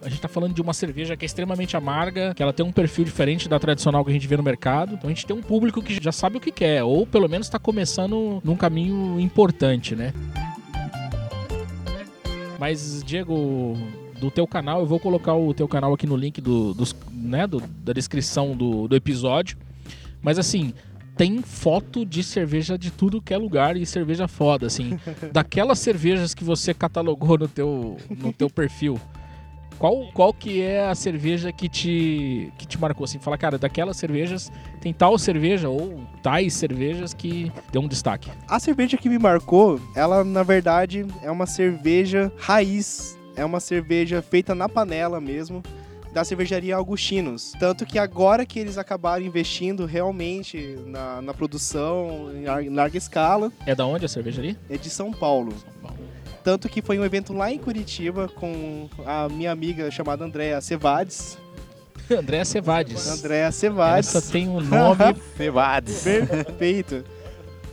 [0.02, 2.72] A gente tá falando de uma cerveja que é extremamente amarga, que ela tem um
[2.72, 4.96] perfil diferente da tradicional que a gente vê no mercado.
[4.96, 7.48] Então a gente tem um público que já sabe o que quer, ou pelo menos
[7.48, 10.12] tá começando num caminho importante, né?
[12.60, 13.78] Mas, Diego,
[14.24, 17.46] do teu canal, eu vou colocar o teu canal aqui no link do, dos, né,
[17.46, 19.58] do- da descrição do, do episódio.
[20.22, 20.74] Mas assim,
[21.18, 24.98] tem foto de cerveja de tudo que é lugar e cerveja foda, assim.
[25.34, 29.00] Daquelas cervejas que você catalogou no teu, no teu perfil.
[29.78, 33.04] Qual, qual que é a cerveja que te, que te marcou?
[33.04, 38.30] Assim, fala, cara, daquelas cervejas, tem tal cerveja ou tais cervejas que deu um destaque.
[38.48, 43.20] A cerveja que me marcou, ela na verdade é uma cerveja raiz.
[43.36, 45.64] É uma cerveja feita na panela mesmo,
[46.14, 47.54] da cervejaria Augustinos.
[47.60, 52.98] Tanto que agora que eles acabaram investindo realmente na, na produção em lar- em larga
[52.98, 54.58] escala, É da onde a cerveja ali?
[54.70, 55.54] é de São Paulo.
[56.44, 61.38] Tanto que foi um evento lá em Curitiba com a minha amiga chamada Andréa Cevades.
[62.12, 63.08] Andréa Cevades.
[63.08, 64.14] Andréa Cevades.
[64.14, 66.04] Essa tem um nome Cevades.
[66.04, 67.04] Perfeito.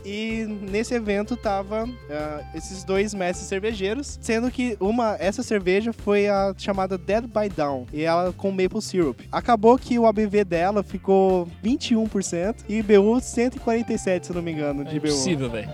[0.03, 6.27] E nesse evento tava ah, esses dois mestres cervejeiros, sendo que uma essa cerveja foi
[6.27, 9.19] a chamada Dead by Down, e ela com maple syrup.
[9.31, 14.83] Acabou que o ABV dela ficou 21% e IBU 147, se eu não me engano,
[14.83, 15.07] de É IBU.
[15.07, 15.69] impossível, velho.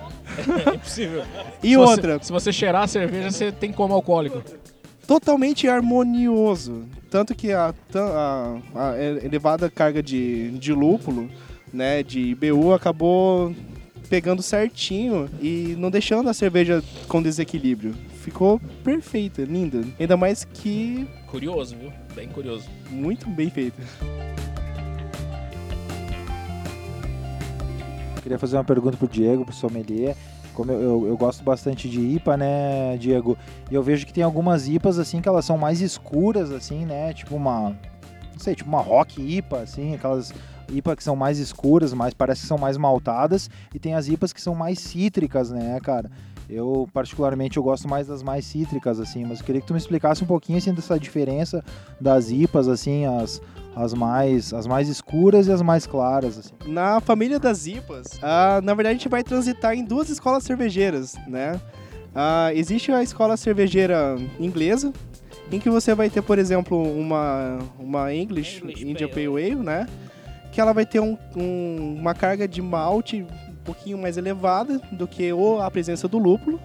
[0.66, 1.24] É impossível.
[1.64, 4.44] E Se você- outra, se você cheirar a cerveja, você tem como alcoólico.
[5.08, 6.84] totalmente harmonioso.
[7.10, 11.30] Tanto que a, a- a elevada carga de, de lúpulo,
[11.72, 13.56] né, de IBU, acabou
[14.08, 17.94] pegando certinho e não deixando a cerveja com desequilíbrio.
[18.22, 19.84] Ficou perfeita, linda.
[20.00, 21.92] Ainda mais que Curioso, viu?
[22.16, 22.70] Bem curioso.
[22.90, 23.82] muito bem feita.
[28.24, 30.16] Queria fazer uma pergunta pro Diego, pro sommelier.
[30.54, 33.38] Como eu, eu, eu gosto bastante de IPA, né, Diego?
[33.70, 37.14] E eu vejo que tem algumas IPAs, assim, que elas são mais escuras, assim, né?
[37.14, 37.70] Tipo uma...
[38.34, 40.34] Não sei, tipo uma rock IPA, assim, aquelas
[40.70, 43.50] IPA que são mais escuras, mas parece que são mais maltadas.
[43.74, 46.10] E tem as IPAs que são mais cítricas, né, cara?
[46.50, 49.26] Eu, particularmente, eu gosto mais das mais cítricas, assim.
[49.26, 51.64] Mas eu queria que tu me explicasse um pouquinho, assim, dessa diferença
[52.00, 53.42] das IPAs, assim, as
[53.78, 56.38] as mais, as mais escuras e as mais claras.
[56.40, 56.54] Assim.
[56.66, 61.14] Na família das IPAs, ah, na verdade a gente vai transitar em duas escolas cervejeiras,
[61.28, 61.62] né?
[62.16, 64.92] Ah, existe a escola cervejeira inglesa,
[65.52, 69.56] em que você vai ter, por exemplo, uma, uma English, English India Pale Pale Ale,
[69.56, 69.88] né?
[70.58, 75.08] Que ela vai ter um- um- uma carga de malte um pouquinho mais elevada do
[75.08, 76.60] que o, a presença do lúpulo.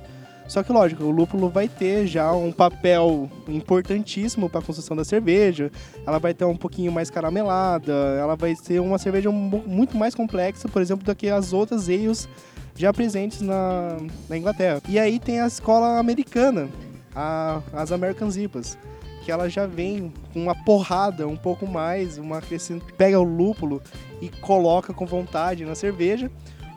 [0.49, 5.05] Só que, lógico, o lúpulo vai ter já um papel importantíssimo para a construção da
[5.05, 5.71] cerveja.
[6.07, 7.93] Ela vai ter um pouquinho mais caramelada.
[8.19, 11.87] Ela vai ser uma cerveja mu- muito mais complexa, por exemplo, do que as outras
[11.91, 12.27] ales
[12.75, 14.81] já presentes na, na Inglaterra.
[14.89, 16.67] E aí tem a escola americana,
[17.15, 18.79] a- as American IPAs,
[19.25, 23.81] que ela já vem com uma porrada um pouco mais, uma acrescent- pega o lúpulo
[24.21, 26.31] e coloca com vontade na cerveja,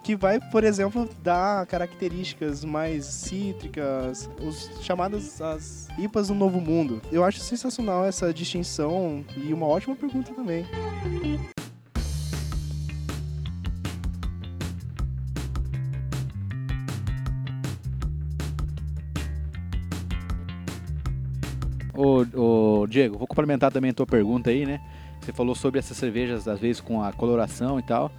[0.04, 7.02] que vai, por exemplo, dar características mais cítricas, os chamadas as IPAs do Novo Mundo.
[7.12, 10.64] Eu acho sensacional essa distinção e uma ótima pergunta também.
[21.96, 22.26] Ô,
[22.82, 24.80] ô, Diego, vou complementar também a tua pergunta aí, né?
[25.22, 28.12] Você falou sobre essas cervejas, às vezes, com a coloração e tal.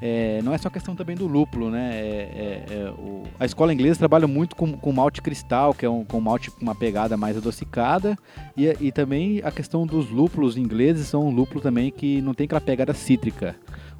[0.00, 1.90] É, não é só questão também do lúpulo, né?
[1.94, 5.88] É- é- é o- a escola inglesa trabalha muito com, com malte cristal, que é
[5.88, 8.16] um com malte com uma pegada mais adocicada.
[8.56, 12.44] E, e também a questão dos lúpulos ingleses são um lúpulo também que não tem
[12.44, 13.56] aquela pegada cítrica.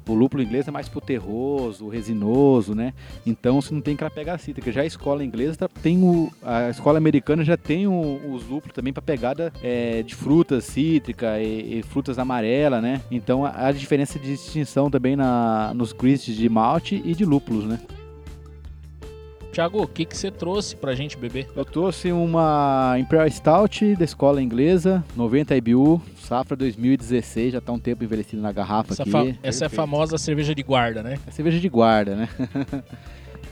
[0.07, 2.93] O lúpulo inglês é mais pro terroso, resinoso, né?
[3.25, 4.71] Então você não tem pegada cítrica.
[4.71, 6.31] Já a escola inglesa tá- tem o.
[6.43, 11.79] A escola americana já tem os lúpulos também para pegada é, de frutas cítrica e,
[11.79, 13.01] e frutas amarelas, né?
[13.09, 17.65] Então a, a diferença de distinção também na, nos grists de malte e de lúpulos,
[17.65, 17.79] né?
[19.55, 21.47] Thiago, o que, que você trouxe pra gente beber?
[21.55, 27.79] Eu trouxe uma Imperial Stout da escola inglesa, 90 IBU, safra 2016, já tá um
[27.79, 29.11] tempo envelhecido na garrafa Essa, aqui.
[29.11, 29.75] fa- essa é a Perfeito.
[29.75, 31.17] famosa cerveja de guarda, né?
[31.25, 32.29] É cerveja de guarda, né?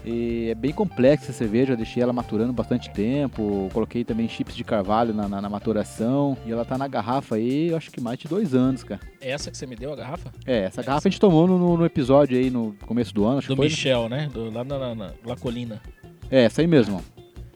[0.05, 3.69] e é bem complexa a cerveja, eu deixei ela maturando bastante tempo.
[3.73, 6.37] Coloquei também chips de carvalho na, na- na maturação.
[6.45, 8.99] E ela tá na garrafa aí, acho que mais de dois anos, cara.
[9.21, 10.31] É essa que você me deu, a garrafa?
[10.45, 13.47] É, essa garrafa a gente tomou no, no- episódio aí no começo do ano, acho
[13.47, 13.67] Do que foi.
[13.67, 14.29] Michel, né?
[14.33, 15.81] Do, lá na, na, na Colina.
[16.29, 17.01] É, essa aí mesmo.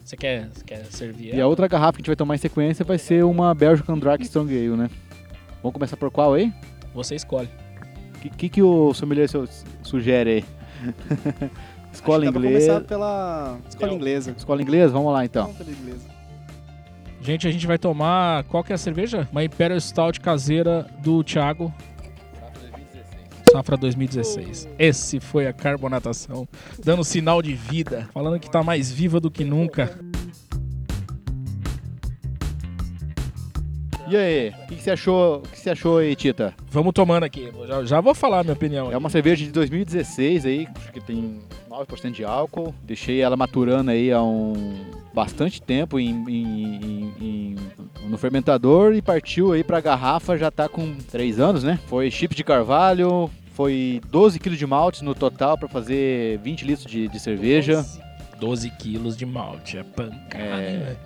[0.04, 1.48] Você quer, quer servir E a ela?
[1.48, 4.54] outra garrafa que a gente vai tomar em sequência vai ser uma Belgian Dark Strong
[4.56, 4.90] Ale, né?
[5.62, 6.54] Vamos começar por qual aí?
[6.94, 7.50] Você escolhe.
[8.16, 9.50] O que, que, que o sommelier su-
[9.84, 10.46] sugere aí?
[11.98, 12.68] Escola inglesa.
[12.68, 14.36] começar pela escola inglesa.
[14.38, 14.94] Escola inglesa?
[14.94, 15.44] Vamos lá então.
[15.46, 16.06] Vamos pela inglesa.
[17.22, 18.44] Gente, a gente vai tomar.
[18.46, 19.28] Qual que é a cerveja?
[19.32, 21.74] Uma Imperial Stout caseira do Thiago.
[23.52, 24.70] Safra 2016.
[24.78, 26.48] Esse foi a carbonatação,
[26.84, 29.98] dando sinal de vida, falando que tá mais viva do que nunca.
[34.10, 35.38] E aí, o que, que você achou?
[35.38, 36.54] O que você achou aí, Tita?
[36.72, 37.52] Vamos tomando aqui.
[37.68, 38.90] Já, já vou falar a minha opinião.
[38.92, 41.40] É uma cerveja de 2016 aí, que tem
[41.70, 42.74] 9% de álcool.
[42.84, 44.54] Deixei ela maturando aí há um
[45.14, 47.56] bastante tempo em, em- em-
[48.08, 51.78] no fermentador e partiu aí pra garrafa, já tá com 3 anos, né?
[51.88, 56.86] Foi chip de carvalho, foi 12 kg de malte no total pra fazer 20 litros
[56.90, 57.86] de, de cerveja.
[58.40, 59.78] 12 quilos de malte.
[59.80, 60.78] É pancada, É.
[60.86, 60.98] velho?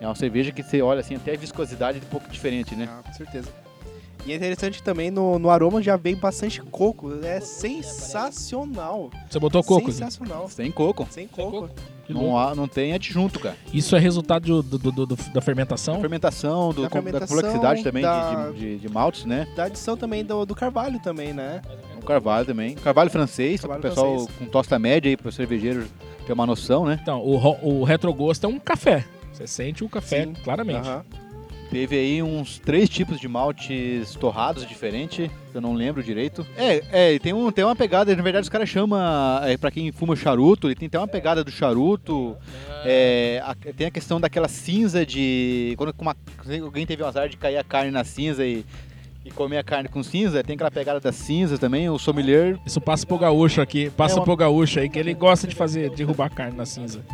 [0.00, 2.88] É uma cerveja que você olha assim, até a viscosidade é um pouco diferente, né?
[2.90, 3.48] Ah, com certeza.
[4.26, 7.10] E é interessante também no, no aroma já vem bastante coco.
[7.24, 9.10] É sensacional.
[9.28, 9.90] Você botou coco?
[9.90, 10.48] Sensacional.
[10.48, 11.06] Sem coco.
[11.10, 11.70] Sem coco.
[12.08, 13.56] Não, há, não tem adjunto, cara.
[13.72, 16.00] Isso é resultado do- do- do- do- da fermentação?
[16.00, 19.46] fermentação, do, Da com- da fermentação, complexidade também de- da- de, de, de maltes, né?
[19.54, 21.60] Da adição também do, do carvalho também, né?
[22.00, 22.74] O carvalho também.
[22.76, 24.38] Carvalho francês, Carvalho o pessoal francês.
[24.38, 25.86] com tosta média aí, para o cervejeiro
[26.26, 26.98] ter uma noção, né?
[27.02, 29.04] Então, o, o retrogosto é um café.
[29.38, 30.32] Você sente o café, Sim.
[30.42, 30.88] claramente.
[30.88, 31.04] Aham.
[31.70, 36.44] Teve aí uns três tipos de maltes torrados diferentes, eu não lembro direito.
[36.56, 38.98] É, é, e tem, um, tem uma pegada, na verdade os caras chamam,
[39.44, 42.34] é, pra quem fuma charuto, ele tem até uma pegada do charuto.
[42.86, 45.74] É, a- tem a questão daquela cinza de.
[45.76, 46.16] Quando uma-
[46.64, 48.64] alguém teve o azar de cair a carne na cinza e,
[49.22, 51.90] e comer a carne com cinza, tem aquela pegada da cinza também.
[51.90, 53.90] O sommelier Isso passa pro gaúcho aqui.
[53.90, 56.64] Passa É uma- pro gaúcho aí, que ele gosta de fazer, derrubar a carne na
[56.64, 57.04] cinza.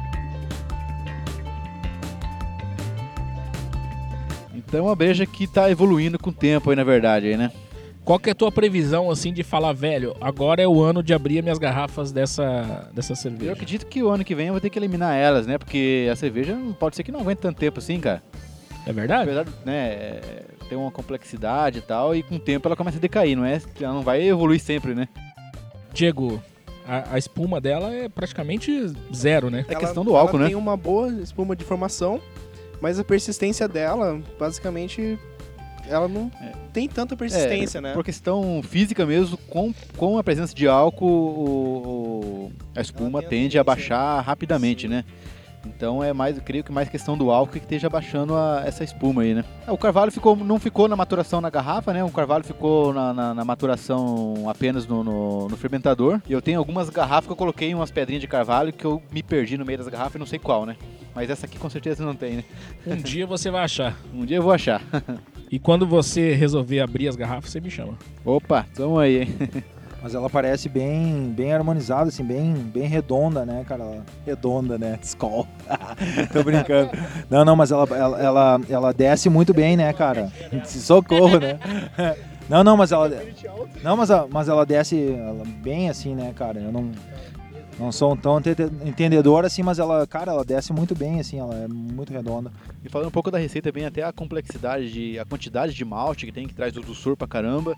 [4.74, 7.52] Então é uma breja que tá evoluindo com o tempo aí, na verdade, aí, né?
[8.04, 11.14] Qual que é a tua previsão, assim, de falar, velho, agora é o ano de
[11.14, 13.52] abrir minhas garrafas dessa, dessa Eu cerveja?
[13.52, 15.58] acredito que o ano que vem eu vou ter que eliminar elas, né?
[15.58, 18.20] Porque a cerveja não pode ser que não aguente tanto tempo assim, cara.
[18.84, 19.26] É verdade?
[19.26, 23.00] verdade, né, é, tem uma complexidade e tal, e com o tempo ela começa a
[23.00, 23.62] decair, não é?
[23.80, 25.06] Ela não vai evoluir sempre, né?
[25.92, 26.42] Diego,
[26.84, 29.64] a, a espuma dela é praticamente zero, né?
[29.68, 30.48] É questão do álcool, ela né?
[30.48, 32.20] tem uma boa espuma de formação,
[32.80, 35.18] mas a persistência dela, basicamente,
[35.88, 36.30] ela não
[36.72, 37.92] tem tanta persistência, né?
[37.92, 43.58] Por questão física mesmo, com, com a presença de álcool, o- o- a espuma tende
[43.58, 45.04] a baixar rapidamente, né?
[45.66, 48.84] Então é mais, eu creio que mais questão do álcool que esteja baixando a- essa
[48.84, 49.44] espuma aí, né?
[49.66, 52.04] É, O carvalho ficou, não ficou na maturação na garrafa, né?
[52.04, 56.20] O carvalho ficou na, na- na maturação apenas no, no- no fermentador.
[56.28, 59.22] E eu tenho algumas garrafas que eu coloquei umas pedrinhas de carvalho que eu me
[59.22, 60.76] perdi no meio das garrafas e não sei qual, né?
[61.14, 62.44] Mas essa aqui com certeza não tem, né?
[62.86, 63.96] Um dia você vai achar.
[64.12, 64.82] Um dia eu vou achar.
[65.50, 67.96] E quando você resolver abrir as garrafas, você me chama.
[68.24, 69.28] Opa, tamo aí, hein?
[70.04, 74.02] Mas ela parece bem, bem harmonizada, assim, bem, bem redonda, né, cara?
[74.26, 74.98] Redonda, né?
[75.02, 75.46] Skol.
[76.30, 76.90] Tô brincando.
[77.30, 80.30] Não, não, mas ela, ela, ela, ela desce muito bem, né, cara?
[80.66, 81.58] Socorro, né?
[82.50, 83.10] Não, não, mas ela.
[83.82, 86.60] Não, mas, a- mas ela desce ela bem assim, né, cara?
[86.60, 86.92] Eu não.
[87.76, 91.40] Não sou um tão ente- entendedor assim, mas ela, cara, ela desce muito bem, assim,
[91.40, 92.52] ela é muito redonda.
[92.84, 96.24] E falando um pouco da receita, bem até a complexidade, de, a quantidade de malte
[96.24, 97.74] que tem, que traz do doçor pra caramba.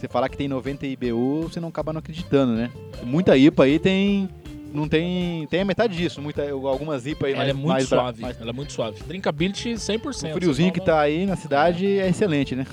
[0.00, 2.70] Você falar que tem 90 IBU, você não acaba não acreditando, né?
[3.02, 4.30] Muita IPA aí tem.
[4.72, 5.46] Não tem.
[5.48, 6.22] Tem a metade disso.
[6.22, 8.22] Muita, algumas IPA aí Ela mais, é muito mais suave.
[8.22, 9.02] mais- Ela é muito suave.
[9.02, 10.30] Drinkability 100%.
[10.32, 12.64] o friozinho que tá aí na cidade é excelente, né?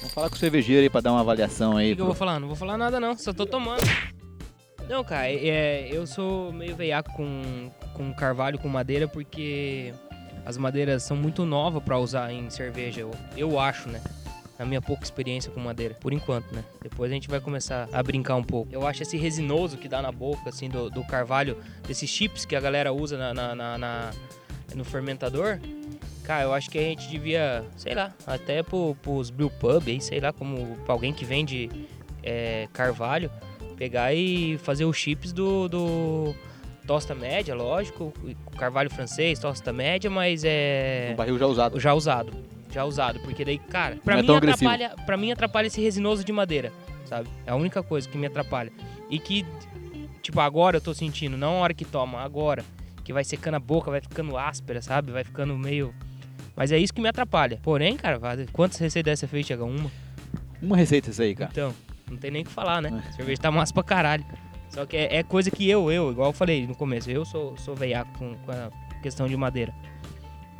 [0.00, 1.88] Vamos falar com o cervejeiro aí pra dar uma avaliação O aí.
[1.90, 2.38] que, que eu pro- vou falar?
[2.38, 3.82] Não vou falar nada não, só tô tomando.
[4.88, 9.92] Não, cara, é, eu sou meio veiaco com, com carvalho, com madeira, porque
[10.46, 14.00] as madeiras são muito novas pra usar em cerveja, eu, eu acho, né?
[14.58, 16.64] Na minha pouca experiência com madeira, por enquanto, né?
[16.82, 18.68] Depois a gente vai começar a brincar um pouco.
[18.72, 21.56] Eu acho esse resinoso que dá na boca, assim, do, do carvalho,
[21.86, 24.10] desses chips que a galera usa na, na- na- na-
[24.74, 25.58] no fermentador,
[26.24, 29.98] Cara, eu acho que a gente devia, sei lá, até pro, pros brew pub aí,
[29.98, 31.70] sei lá, como pra alguém que vende
[32.22, 33.30] é, carvalho,
[33.78, 36.34] pegar e fazer os chips do, do
[36.86, 38.12] tosta média, lógico,
[38.58, 41.80] carvalho francês, tosta média, mas é Um barril já usado.
[41.80, 42.30] já usado,
[42.70, 44.70] já usado, porque daí, cara, pra Não é mim agressivo.
[44.70, 46.72] atrapalha, para mim atrapalha esse resinoso de madeira,
[47.04, 47.28] sabe?
[47.46, 48.72] É a única coisa que me atrapalha.
[49.10, 49.44] E que
[50.22, 52.64] tipo agora eu tô sentindo, não a hora que toma, agora,
[53.04, 55.10] que vai secando a boca, vai ficando áspera, sabe?
[55.12, 55.94] Vai ficando meio
[56.58, 57.60] mas é isso que me atrapalha.
[57.62, 58.18] Porém, cara,
[58.52, 59.64] quantas receitas dessa fez, Tiago?
[59.64, 59.88] Uma?
[60.60, 61.52] Uma receita isso aí, cara.
[61.52, 61.72] Então,
[62.10, 63.00] não tem nem o que falar, né?
[63.08, 63.12] É.
[63.12, 64.24] Cerveja tá massa pra caralho.
[64.68, 67.56] Só que é, é coisa que eu, eu, igual eu falei no começo, eu sou,
[67.58, 69.72] sou veiaco com, com a questão de madeira.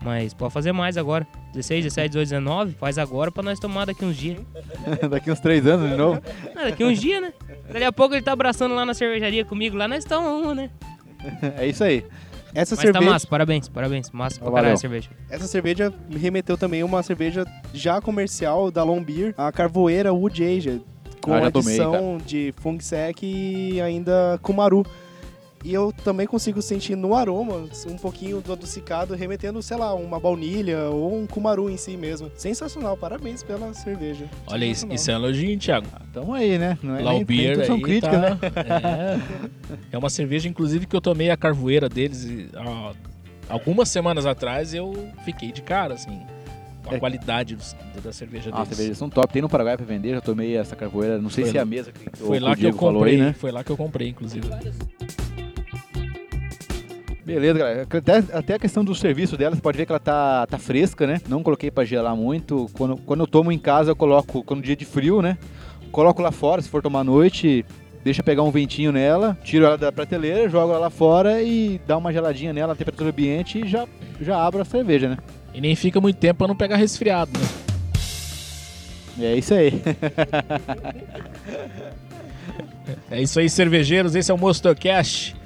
[0.02, 1.26] Mas pode fazer mais agora.
[1.52, 4.38] 16, 17, 18, 19, faz agora pra nós tomar daqui uns dias.
[5.10, 6.22] Daqui uns três anos de novo.
[6.54, 7.32] Ah, daqui uns dias, né?
[7.72, 10.70] Daqui a pouco ele tá abraçando lá na cervejaria comigo, lá nós tomamos uma, né?
[11.58, 12.04] É isso aí.
[12.54, 14.10] Essa Mas cerveja, tá massa, parabéns, parabéns.
[14.10, 15.10] Massa pra caralho a cerveja.
[15.28, 17.44] essa cerveja me remeteu também a uma cerveja
[17.74, 20.80] já comercial da Lombeer, a Carvoeira Wood Aged,
[21.20, 24.84] com Ah, já tomei, adição de Fung Sec e ainda Kumaru.
[25.64, 30.20] E eu também consigo sentir no aroma um pouquinho do adocicado, remetendo, sei lá, uma
[30.20, 32.30] baunilha ou um Kumaru em si mesmo.
[32.36, 34.26] Sensacional, parabéns pela cerveja.
[34.46, 35.86] Olha, isso, isso é um elogio, hein, Thiago.
[36.12, 36.78] Tamo aí, né?
[36.82, 38.38] Não é tudo são aí críticas, tá- né?
[39.90, 39.96] É.
[39.96, 42.92] É uma cerveja, inclusive, que eu tomei a carvoeira deles e, ó,
[43.48, 44.94] algumas semanas atrás eu
[45.24, 46.20] fiquei de cara, assim,
[46.84, 47.00] com a É.
[47.00, 48.68] qualidade dos- da cerveja Ah, deles.
[48.76, 49.32] cervejas são top.
[49.32, 51.18] Tem no Paraguai pra vender, já tomei essa carvoeira.
[51.20, 53.14] Não sei Foi se é a mesa que, Foi o- lá o que eu comprei,
[53.16, 53.32] aí, né?
[53.36, 54.46] foi lá que eu comprei, inclusive.
[57.28, 57.82] Beleza, galera.
[57.82, 61.06] Até, até a questão do serviço dela, você pode ver que ela tá, tá fresca,
[61.06, 61.20] né?
[61.28, 62.70] Não coloquei pra gelar muito.
[62.72, 65.36] Quando, quando eu tomo em casa, eu coloco, quando dia de frio, né?
[65.92, 67.66] Coloco lá fora, se for tomar à noite,
[68.02, 71.98] deixa pegar um ventinho nela, tiro ela da prateleira, jogo ela lá fora e dá
[71.98, 73.86] uma geladinha nela, temperatura ambiente e já,
[74.18, 75.18] já abro a cerveja, né?
[75.52, 77.30] E nem fica muito tempo pra não pegar resfriado,
[79.18, 79.26] né?
[79.26, 79.74] É isso aí.
[83.10, 84.14] É isso aí, cervejeiros.
[84.14, 85.36] Esse é o Mostocast,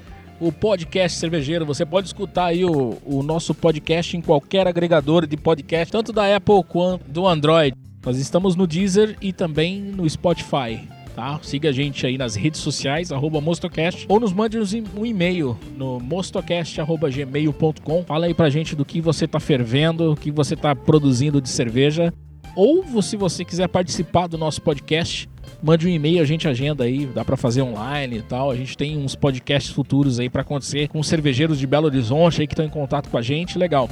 [0.43, 1.65] o podcast cervejeiro.
[1.65, 6.35] Você pode escutar aí o, o nosso podcast em qualquer agregador de podcast, tanto da
[6.35, 7.73] Apple quanto do Android.
[8.05, 10.85] Nós estamos no Deezer e também no Spotify.
[11.15, 11.39] Tá?
[11.43, 14.57] Siga a gente aí nas redes sociais, arroba Mostocast, ou nos mande
[14.97, 18.03] um e-mail no mostocast.gmail.com.
[18.03, 21.49] Fala aí pra gente do que você tá fervendo, o que você tá produzindo de
[21.49, 22.11] cerveja.
[22.55, 25.27] Ou se você quiser participar do nosso podcast,
[25.61, 28.51] mande um e-mail, a gente agenda aí, dá pra fazer online e tal.
[28.51, 32.47] A gente tem uns podcasts futuros aí pra acontecer com cervejeiros de Belo Horizonte aí
[32.47, 33.89] que estão em contato com a gente, legal.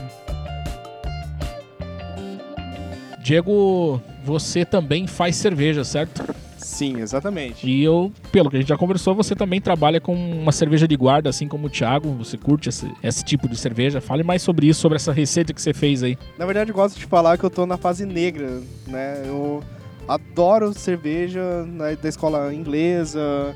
[3.23, 6.23] Diego, você também faz cerveja, certo?
[6.71, 7.67] Sim, exatamente.
[7.67, 10.95] E eu, pelo que a gente já conversou, você também trabalha com uma cerveja de
[10.95, 12.09] guarda, assim como o Thiago.
[12.13, 13.99] Você curte esse, esse tipo de cerveja?
[13.99, 16.17] Fale mais sobre isso, sobre essa receita que você fez aí.
[16.39, 19.21] Na verdade, eu gosto de falar que eu tô na fase negra, né?
[19.25, 19.61] Eu
[20.07, 23.53] adoro cerveja né, da escola inglesa,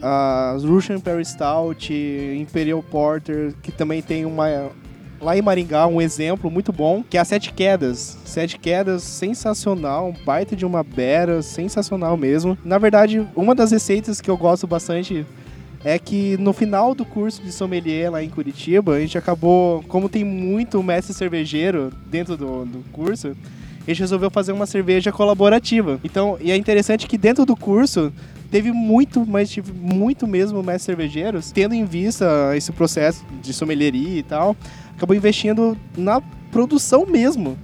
[0.00, 1.92] a Russian Imperial Stout,
[2.38, 4.70] Imperial Porter, que também tem uma
[5.20, 8.18] lá em Maringá um exemplo muito bom, que é a Sete Quedas.
[8.24, 12.56] Sete Quedas, sensacional, um baita de uma bera, sensacional mesmo.
[12.64, 15.26] Na verdade, uma das receitas que eu gosto bastante
[15.84, 20.08] é que no final do curso de sommelier lá em Curitiba, a gente acabou, como
[20.08, 23.36] tem muito mestre cervejeiro dentro do, do curso,
[23.86, 26.00] a gente resolveu fazer uma cerveja colaborativa.
[26.02, 28.12] Então, e é interessante que dentro do curso
[28.50, 34.18] teve muito, mas tive muito mesmo mestres cervejeiros, tendo em vista esse processo de sommelieria
[34.18, 34.56] e tal,
[34.96, 36.20] acabou investindo na
[36.50, 37.58] produção mesmo.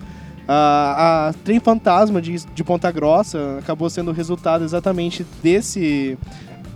[0.47, 6.19] A, a Trem Fantasma de, de Ponta Grossa acabou sendo o resultado exatamente desse.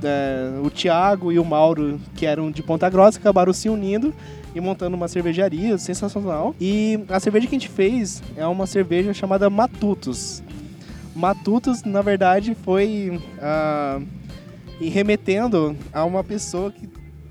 [0.03, 4.15] é, o Thiago e o Mauro, que eram de Ponta Grossa, acabaram se unindo
[4.55, 6.55] e montando uma cervejaria sensacional.
[6.61, 10.43] E a cerveja que a gente fez é uma cerveja chamada Matutos.
[11.17, 13.99] Matutos, na verdade, foi ah,
[14.79, 16.87] remetendo a uma pessoa que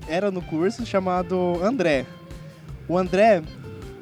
[0.08, 2.04] era no curso chamado André.
[2.88, 3.44] O André,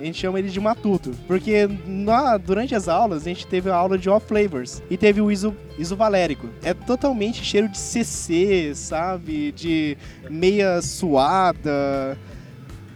[0.01, 3.75] a gente chama ele de Matuto, porque na, durante as aulas a gente teve a
[3.75, 6.49] aula de off flavors e teve o iso, isovalérico.
[6.63, 9.53] É totalmente cheiro de CC, sabe?
[9.53, 9.99] De
[10.31, 12.19] meia suada.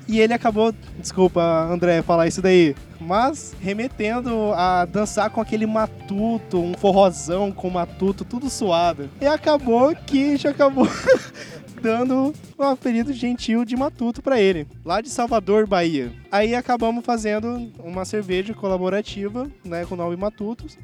[0.08, 6.60] E ele acabou, desculpa, André, falar isso daí, mas remetendo a dançar com aquele matuto,
[6.60, 9.08] um forrozão com matuto, tudo suado.
[9.20, 10.86] E acabou que gente acabou
[11.82, 16.12] dando um apelido gentil de matuto pra ele, lá de Salvador, Bahia.
[16.30, 20.76] Aí acabamos fazendo uma cerveja colaborativa, né, com o nome Matutos.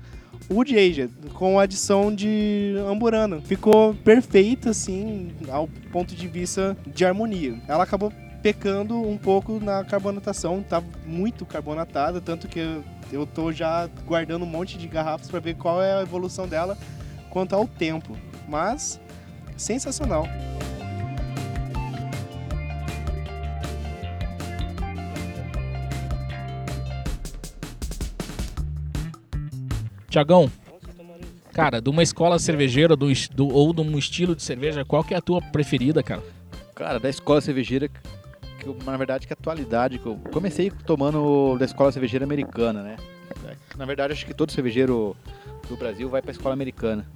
[0.51, 3.41] Wood Aged, com adição de amburana.
[3.41, 7.59] Ficou perfeita, assim, ao ponto de vista de harmonia.
[7.67, 8.13] Ela acabou
[8.45, 14.43] pecando um pouco na carbonatação, tá muito carbonatada, tanto que eu- eu tô já guardando
[14.43, 16.77] um monte de garrafas para ver qual é a evolução dela
[17.31, 18.15] quanto ao tempo.
[18.47, 19.01] Mas
[19.57, 20.27] sensacional.
[30.11, 30.53] Tiagão,
[31.55, 35.15] cara, de uma escola cervejeira do, do- ou de um estilo de cerveja, qual que
[35.15, 36.23] é a tua preferida, cara?
[36.75, 37.89] Cara, da escola cervejeira,
[38.65, 42.83] que eu, na verdade, que a atualidade, que eu comecei tomando da escola cervejeira americana,
[42.83, 42.97] né?
[43.77, 45.17] Na verdade, acho que todo cervejeiro
[45.69, 47.07] do Brasil vai pra escola americana.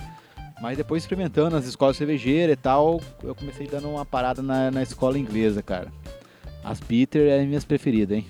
[0.60, 4.82] Mas depois experimentando as escolas cervejeiras e tal, eu comecei dando uma parada na, na
[4.82, 5.88] escola inglesa, cara.
[6.64, 8.26] As bitter é as minhas preferidas, hein?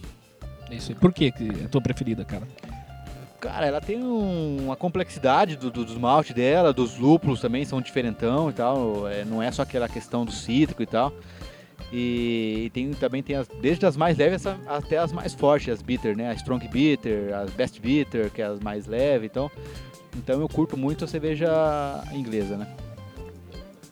[0.71, 0.95] Isso.
[0.97, 2.47] Por que é a tua preferida, cara?
[3.41, 7.81] Cara, ela tem um- uma complexidade do, do, dos malte dela, dos lúpulos também são
[7.81, 9.09] diferentão e tal.
[9.09, 11.13] é, não é só aquela questão do cítrico e tal.
[11.93, 16.17] E, tem, também tem as, desde as mais leves até as mais fortes, as bitter,
[16.17, 16.31] né?
[16.31, 19.27] A strong bitter, as best bitter, que é as mais leves.
[19.31, 19.51] Então,
[20.17, 21.49] então eu curto muito a cerveja
[22.13, 22.67] inglesa, né?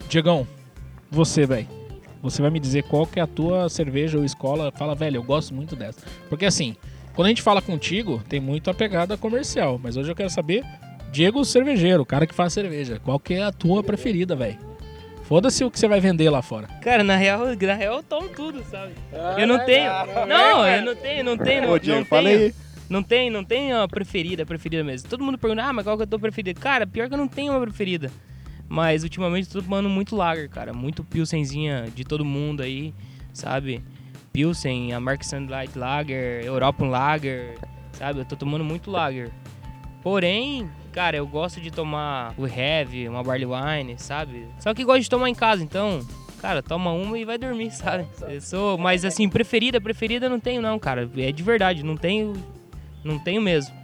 [0.09, 0.47] Diegão,
[1.11, 1.67] você, velho.
[2.23, 4.73] Você vai me dizer qual que é a tua cerveja ou escola.
[4.73, 6.01] Fala, velho, eu gosto muito dessa.
[6.29, 6.77] Porque assim,
[7.15, 9.81] quando a gente fala contigo, tem muito a pegada comercial.
[9.83, 10.65] Mas hoje eu quero saber,
[11.13, 13.01] Diego cervejeiro, o cara que faz cerveja.
[13.03, 14.59] Qual que é a tua preferida, velho?
[15.27, 16.68] Foda-se o que você vai vender lá fora.
[16.81, 18.93] Cara, na real, na real eu tomo tudo, sabe?
[19.37, 19.91] eu não tenho.
[20.27, 22.41] Não, eu não tenho, não tenho, não, Ô, Diego, não fala tenho.
[22.41, 22.55] aí.
[22.89, 25.09] Não tem, não tem uma preferida, preferida mesmo.
[25.09, 26.61] Todo mundo pergunta, ah, mas qual que é a tua preferida?
[26.61, 28.11] Cara, pior que eu não tenho uma preferida.
[28.68, 30.72] Mas ultimamente eu tô tomando muito lager, cara.
[30.72, 32.95] Muito Pilsenzinha de todo mundo aí,
[33.33, 33.83] sabe?
[34.33, 37.59] Pilsen, American Light Lager, European Lager,
[37.93, 38.20] sabe?
[38.20, 39.31] Eu tô tomando muito lager.
[40.07, 44.47] Porém, cara, eu gosto de tomar o heavy, uma barley wine, sabe?
[44.61, 45.99] Só que gosto de tomar em casa, então,
[46.41, 48.07] cara, toma uma e vai dormir, sabe?
[48.29, 51.11] Eu sou, mas assim, preferida, preferida não tenho não, cara.
[51.17, 52.35] É de verdade, não tenho,
[53.03, 53.75] não tenho mesmo.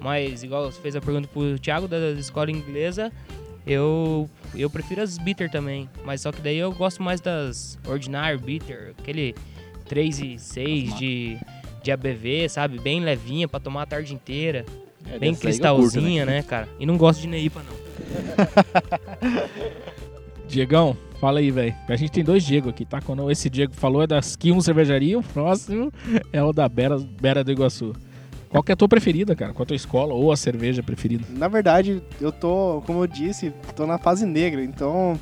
[0.00, 3.12] Mas igual você fez a pergunta pro Thiago da escola inglesa,
[3.64, 8.38] eu eu prefiro as bitter também, mas só que daí eu gosto mais das ordinary
[8.38, 9.36] bitter, aquele
[9.84, 11.38] 3 e 6 de
[11.80, 12.80] de ABV, sabe?
[12.80, 14.66] Bem levinha pra tomar a tarde inteira.
[15.06, 16.68] É, Bem que eu curto, cristalzinha, né, cara?
[16.78, 17.76] E não gosto de Neipa, não.
[20.46, 21.74] Diegão, fala aí, velho.
[21.88, 23.00] A gente tem dois Diego aqui, tá?
[23.00, 25.92] Quando esse Diego falou é das Q1 Cervejaria, o próximo
[26.32, 27.94] é o da Bera, Bera do Iguaçu.
[28.48, 29.52] Qual que é a tua preferida, cara?
[29.52, 31.24] Qual a tua escola ou a cerveja preferida?
[31.30, 35.18] Na verdade, eu tô, como eu disse, tô na fase negra, então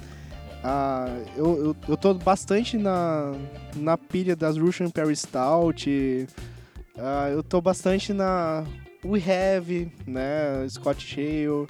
[0.65, 3.35] ah, eu, eu, eu tô bastante na,
[3.77, 6.27] na pilha das Russian Imperial Stout,
[6.97, 8.65] ah, eu tô bastante na
[9.09, 11.67] We Have, né, Scott Ale,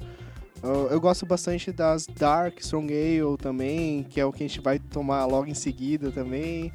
[0.63, 4.61] Ah, eu gosto bastante das Dark Strong Ale também, que é o que a gente
[4.61, 6.73] vai tomar logo em seguida também.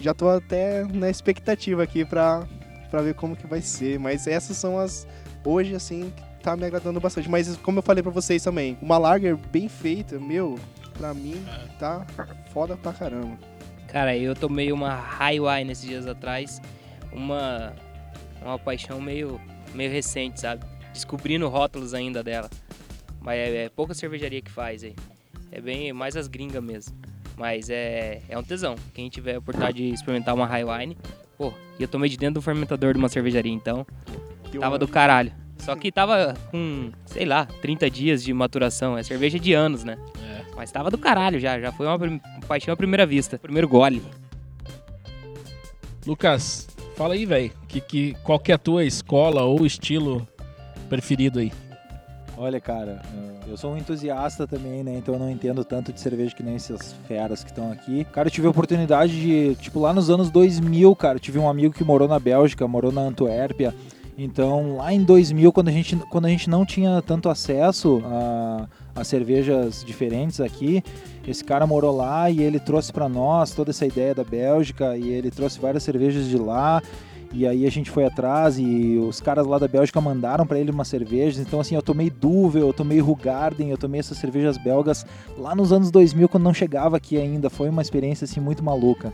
[0.00, 2.46] Já tô até na expectativa aqui pra,
[2.90, 5.06] pra ver como que vai ser, mas essas são as
[5.44, 7.28] hoje, assim, que tá me agradando bastante.
[7.28, 10.56] Mas como eu falei pra vocês também, uma lager bem feita, meu,
[10.96, 11.44] pra mim,
[11.78, 12.06] tá
[12.52, 13.36] foda pra caramba.
[13.88, 16.60] Cara, eu tomei uma High Wine esses dias atrás.
[17.12, 17.72] uma,
[18.42, 19.40] uma paixão meio,
[19.74, 20.64] meio recente, sabe?
[20.92, 22.48] Descobrindo rótulos ainda dela.
[23.20, 24.94] Mas é, é pouca cervejaria que faz aí.
[25.50, 26.96] É bem mais as gringas mesmo.
[27.36, 28.76] Mas é, é um tesão.
[28.92, 30.96] Quem tiver a oportunidade de experimentar uma Highline,
[31.36, 33.86] pô, e eu tomei de dentro do fermentador de uma cervejaria, então
[34.60, 35.32] tava do caralho.
[35.58, 38.98] Só que tava com, sei lá, 30 dias de maturação.
[38.98, 39.96] É cerveja de anos, né?
[40.22, 40.44] É.
[40.54, 41.58] Mas tava do caralho já.
[41.58, 41.98] Já foi uma
[42.46, 43.38] paixão à primeira vista.
[43.38, 44.02] Primeiro gole.
[46.06, 47.50] Lucas, fala aí, velho.
[47.68, 50.26] Que, que, qual que é a tua escola ou estilo
[50.88, 51.52] preferido aí?
[52.36, 53.00] Olha, cara,
[53.46, 54.96] eu sou um entusiasta também, né?
[54.96, 58.04] Então eu não entendo tanto de cerveja que nem essas feras que estão aqui.
[58.06, 61.48] Cara, eu tive a oportunidade de, tipo, lá nos anos 2000, cara, eu tive um
[61.48, 63.72] amigo que morou na Bélgica, morou na Antuérpia.
[64.18, 68.68] Então, lá em 2000, quando a gente, quando a gente não tinha tanto acesso a,
[68.94, 70.82] a cervejas diferentes aqui,
[71.26, 75.08] esse cara morou lá e ele trouxe para nós toda essa ideia da Bélgica e
[75.08, 76.82] ele trouxe várias cervejas de lá.
[77.32, 80.70] E aí a gente foi atrás e os caras lá da Bélgica mandaram para ele
[80.70, 81.44] umas cervejas.
[81.44, 85.04] Então assim, eu tomei Duvel, eu tomei Rugarden, eu tomei essas cervejas belgas
[85.36, 87.50] lá nos anos 2000 quando não chegava aqui ainda.
[87.50, 89.12] Foi uma experiência assim muito maluca.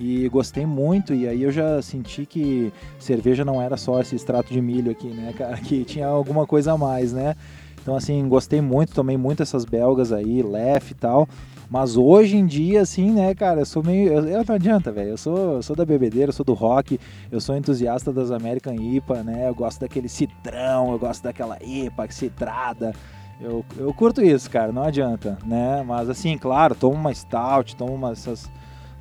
[0.00, 4.52] E gostei muito, e aí eu já senti que cerveja não era só esse extrato
[4.52, 5.58] de milho aqui, né, cara?
[5.60, 7.34] Que tinha alguma coisa a mais, né?
[7.82, 11.28] Então, assim, gostei muito, tomei muito essas belgas aí, Lef e tal.
[11.70, 14.10] Mas hoje em dia, assim, né, cara, eu sou meio.
[14.10, 15.10] Eu, eu não adianta, velho.
[15.10, 16.98] Eu sou, eu sou da bebedeira, eu sou do rock,
[17.30, 19.48] eu sou entusiasta das American IPA, né?
[19.48, 22.94] Eu gosto daquele citrão, eu gosto daquela IPA citrada.
[23.40, 25.82] Eu, eu curto isso, cara, não adianta, né?
[25.86, 28.50] Mas assim, claro, tomo uma stout, tomo uma, essas,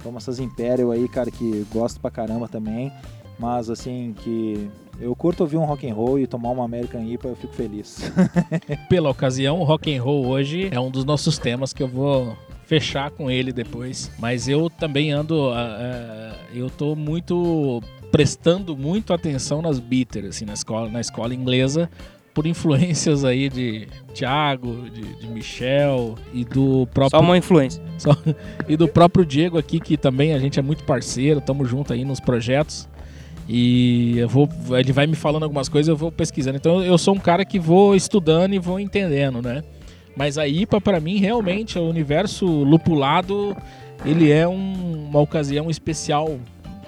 [0.04, 2.92] tomo essas Imperial aí, cara, que gosto pra caramba também.
[3.40, 4.70] Mas assim, que
[5.00, 8.12] eu curto ouvir um rock and roll e tomar uma American IPA, eu fico feliz.
[8.90, 12.36] Pela ocasião, o rock and roll hoje é um dos nossos temas que eu vou
[12.66, 14.12] fechar com ele depois.
[14.20, 17.82] Mas eu também ando, ah, ah, eu tô muito
[18.12, 21.90] prestando muito atenção nas bitter, assim, na escola, na escola inglesa,
[22.34, 27.82] por influências aí de Thiago, de, de Michel e do próprio Só uma influência.
[28.68, 32.06] e do próprio Diego aqui, que também a gente é muito parceiro, tamo junto aí
[32.06, 32.88] nos projetos.
[33.50, 36.58] E eu vou, ele vai me falando algumas coisas, eu vou pesquisando.
[36.58, 39.64] Então eu sou um cara que vou estudando e vou entendendo, né?
[40.16, 43.56] Mas a IPA para mim realmente o universo lupulado,
[44.06, 46.38] ele é um- uma ocasião especial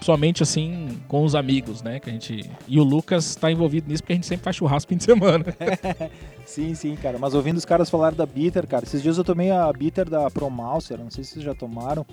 [0.01, 1.99] somente assim com os amigos, né?
[1.99, 4.89] Que a gente e o Lucas está envolvido nisso porque a gente sempre faz churrasco
[4.89, 5.45] fim de semana.
[6.45, 7.17] Sim, sim, cara.
[7.19, 10.31] Mas ouvindo os caras falar da Bitter, cara, esses dias eu tomei a Bitter da
[10.31, 12.03] Promalcer, não sei se vocês já tomaram.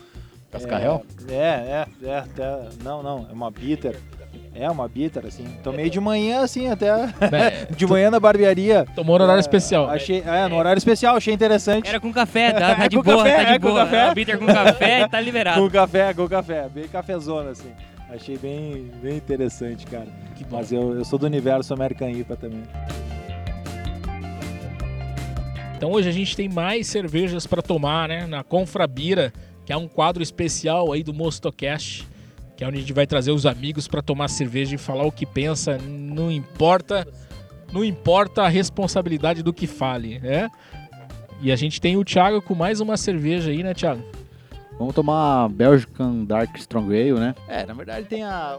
[0.51, 1.05] Cascavel?
[1.29, 3.99] É, é, é, é, não, não, é uma Bitter.
[4.55, 5.45] É uma Bitter, assim.
[5.63, 8.87] Tomei de manhã, assim, até É, de manhã na barbearia.
[8.95, 9.89] Tomou no horário É, especial.
[9.91, 11.89] Achei, é, no horário especial, achei interessante.
[11.89, 13.85] Era com café, tá, tá É de com boa, café, tá de é com boa.
[13.85, 14.01] café.
[14.03, 15.61] A bitter com café e tá liberado.
[15.61, 17.71] Com café, com café, bem cafezona, assim.
[18.09, 20.07] Achei bem, bem interessante, cara.
[20.37, 20.57] Que bom.
[20.57, 22.63] Mas eu, eu sou do universo American IPA também.
[25.77, 28.27] Então hoje a gente tem mais cervejas para tomar, né?
[28.27, 29.33] Na Confrabira,
[29.65, 32.07] que é um quadro especial aí do Mostocast,
[32.57, 35.13] que é onde a gente vai trazer os amigos para tomar cerveja e falar o
[35.13, 37.07] que pensa, não importa,
[37.73, 40.51] não importa a responsabilidade do que fale, né?
[41.41, 44.03] E a gente tem o Thiago com mais uma cerveja aí, né, Thiago?
[44.79, 47.35] Vamos tomar Belgian Dark Strong Ale, né?
[47.47, 48.59] É, na verdade tem a...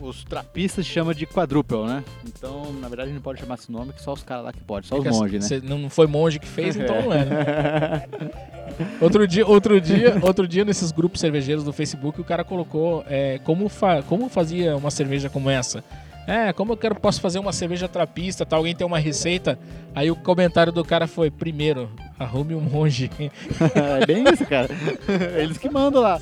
[0.00, 2.04] Os, trapistas chamam de quadruple, né?
[2.26, 4.88] Então, na verdade, não pode chamar esse nome, que só os caras lá que podem,
[4.88, 5.60] só os monges, né?
[5.62, 8.04] Não foi monge que fez, então não é, né?
[9.00, 13.40] Outro dia, outro dia, outro dia nesses grupos cervejeiros do Facebook, o cara colocou é,
[13.42, 15.82] como, fa como fazia uma cerveja como essa.
[16.28, 18.54] É, como eu quero, posso fazer uma cerveja trapista, tá?
[18.54, 19.58] Alguém tem uma receita?
[19.94, 23.10] Aí o comentário do cara foi: primeiro, arrume um monge.
[23.74, 24.68] é bem isso, cara.
[25.40, 26.18] Eles que mandam lá.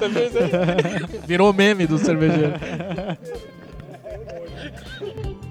[1.26, 2.52] Virou meme do cervejeiro.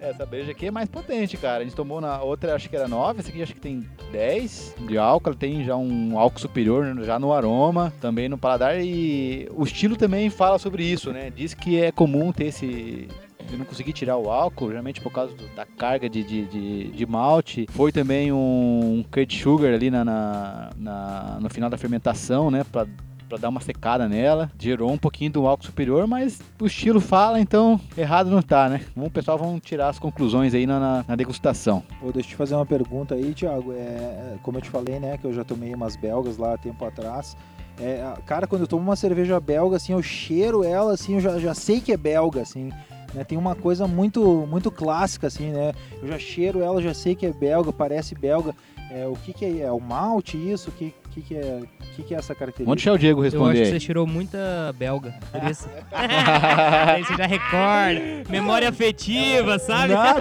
[0.00, 1.60] Essa breja aqui é mais potente, cara.
[1.60, 4.74] A gente tomou na outra, acho que era 9, essa aqui acho que tem 10
[4.88, 5.34] de álcool.
[5.34, 8.80] Tem já um álcool superior já no aroma, também no paladar.
[8.82, 11.30] E o estilo também fala sobre isso, né?
[11.30, 13.06] Diz que é comum ter esse.
[13.52, 16.84] Eu não consegui tirar o álcool, geralmente por causa do- da carga de, de, de,
[16.92, 17.66] de malte.
[17.70, 22.64] Foi também um curd sugar ali na, na, na- no final da fermentação, né?
[22.70, 22.86] Pra,
[23.30, 24.50] pra dar uma secada nela.
[24.58, 28.80] Gerou um pouquinho do álcool superior, mas o estilo fala, então errado não tá, né?
[28.94, 31.82] Vamos, pessoal, vamos tirar as conclusões aí na, na, na degustação.
[32.02, 33.72] Ô, deixa eu te fazer uma pergunta aí, Thiago.
[33.72, 36.84] É, é, como eu te falei, né, que eu já tomei umas belgas lá tempo
[36.84, 37.36] atrás.
[37.78, 41.38] É, cara, quando eu tomo uma cerveja belga, assim, eu cheiro ela, assim, eu já,
[41.38, 42.70] já sei que é belga, assim.
[43.14, 45.72] Né, tem uma coisa muito muito clássica, assim, né?
[46.02, 48.54] Eu já cheiro ela, já sei que é belga, parece belga.
[48.90, 49.60] É, o que, que é?
[49.60, 50.72] É o malte isso?
[50.72, 51.60] Que, O que, que, é,
[51.96, 52.64] que, que é essa característica?
[52.64, 55.12] Vamos deixar o Diego Eu acho responder que você tirou muita belga.
[55.32, 55.68] Por isso.
[55.92, 58.30] Aí você já recorda.
[58.30, 59.92] Memória afetiva, sabe?
[59.92, 60.20] Nada!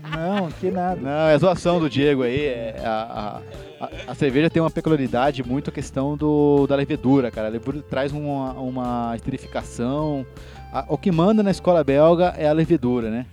[0.10, 0.98] Não, que nada.
[0.98, 2.46] Não, é a zoação do Diego aí.
[2.46, 3.40] é a,
[3.80, 7.48] a, a- a cerveja tem uma peculiaridade muito a questão do, da levedura, cara.
[7.48, 10.24] A levedura traz uma, uma esterificação.
[10.72, 13.26] A- o que manda na escola belga é a levedura, né?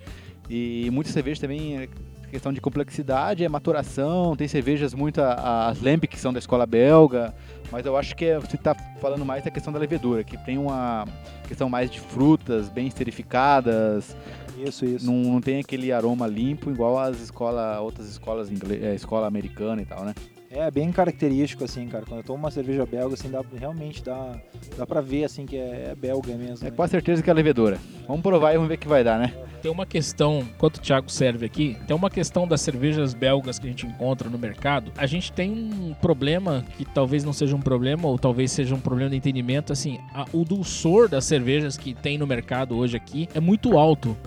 [0.50, 1.88] E muitas cervejas também é
[2.30, 4.36] questão de complexidade, é maturação.
[4.36, 7.34] Tem cervejas muito, as Lambic que são da escola belga.
[7.72, 10.58] Mas eu acho que é- você está falando mais da questão da levedura, que tem
[10.58, 11.06] uma
[11.48, 14.16] questão mais de frutas bem esterificadas,
[14.58, 15.06] Isso, isso.
[15.06, 19.82] não, não tem aquele aroma limpo igual as escola, outras escolas inglês, é, escola americana
[19.82, 20.14] e tal, né?
[20.52, 22.06] É bem característico, assim, cara.
[22.06, 24.36] Quando eu tomo uma cerveja belga, assim, dá, realmente dá,
[24.76, 26.66] dá pra ver, assim, que é, é belga mesmo.
[26.68, 26.76] É né?
[26.76, 27.78] quase certeza que é levedura.
[28.08, 29.32] Vamos provar e vamos ver o que vai dar, né?
[29.62, 33.68] Tem uma questão, enquanto o Thiago serve aqui, tem uma questão das cervejas belgas que
[33.68, 34.92] a gente encontra no mercado.
[34.98, 38.80] A gente tem um problema que talvez não seja um problema, ou talvez seja um
[38.80, 39.72] problema de entendimento.
[39.72, 44.18] Assim, a- o dulçor das cervejas que tem no mercado hoje aqui é muito alto.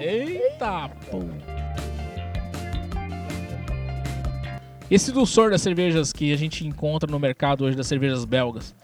[0.00, 1.20] Eita, pô.
[4.92, 8.74] Esse dulçor das cervejas que a gente encontra no mercado hoje, das cervejas belgas,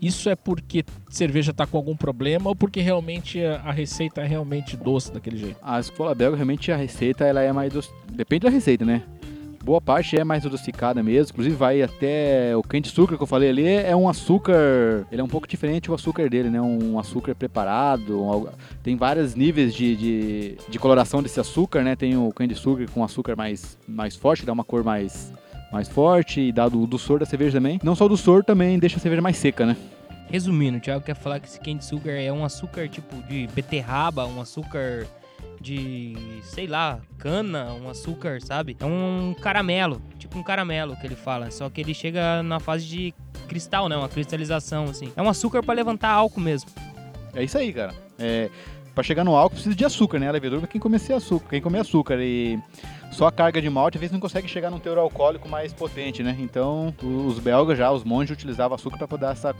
[0.00, 4.78] isso é porque cerveja tá com algum problema ou porque realmente a, receita é realmente
[4.78, 5.58] doce daquele jeito?
[5.60, 7.70] A escola belga, realmente, a receita, ela é mais...
[7.70, 9.02] doce- Depende da receita, né?
[9.62, 13.50] Boa parte é mais adocicada mesmo, inclusive vai até o quente açúcar que eu falei
[13.50, 16.62] ali, é um açúcar, ele é um pouco diferente o açúcar dele, né?
[16.62, 18.46] Um açúcar preparado, um
[18.82, 21.94] tem vários níveis de, de, de coloração desse açúcar, né?
[21.94, 25.30] Tem o candy sugar com açúcar mais, mais forte, dá uma cor mais,
[25.72, 27.78] mais forte e dá do, do sor da cerveja também.
[27.82, 29.76] Não só do sor, também deixa a cerveja mais seca, né?
[30.30, 34.26] Resumindo, o Thiago quer falar que esse candy sugar é um açúcar tipo de beterraba,
[34.26, 35.06] um açúcar
[35.60, 38.76] de, sei lá, cana, um açúcar, sabe?
[38.78, 42.86] É um caramelo, tipo um caramelo que ele fala, só que ele chega na fase
[42.86, 43.14] de
[43.48, 43.96] cristal, né?
[43.96, 45.10] Uma cristalização, assim.
[45.16, 46.70] É um açúcar pra levantar álcool mesmo.
[47.34, 47.94] É isso aí, cara.
[48.18, 48.50] É,
[48.94, 50.28] para chegar no álcool precisa de açúcar, né?
[50.28, 52.58] A levedura é quem come esse açúcar, quem come açúcar e
[53.10, 56.22] só a carga de malte às vezes não consegue chegar num teor alcoólico mais potente,
[56.22, 56.36] né?
[56.38, 59.54] Então, os belgas já, os monges utilizavam açúcar para poder dar essa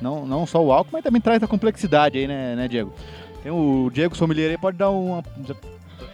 [0.00, 2.92] não, não só o álcool, mas também traz a complexidade aí, né, né, Diego?
[3.42, 5.22] Tem o Diego Sommelier aí pode dar uma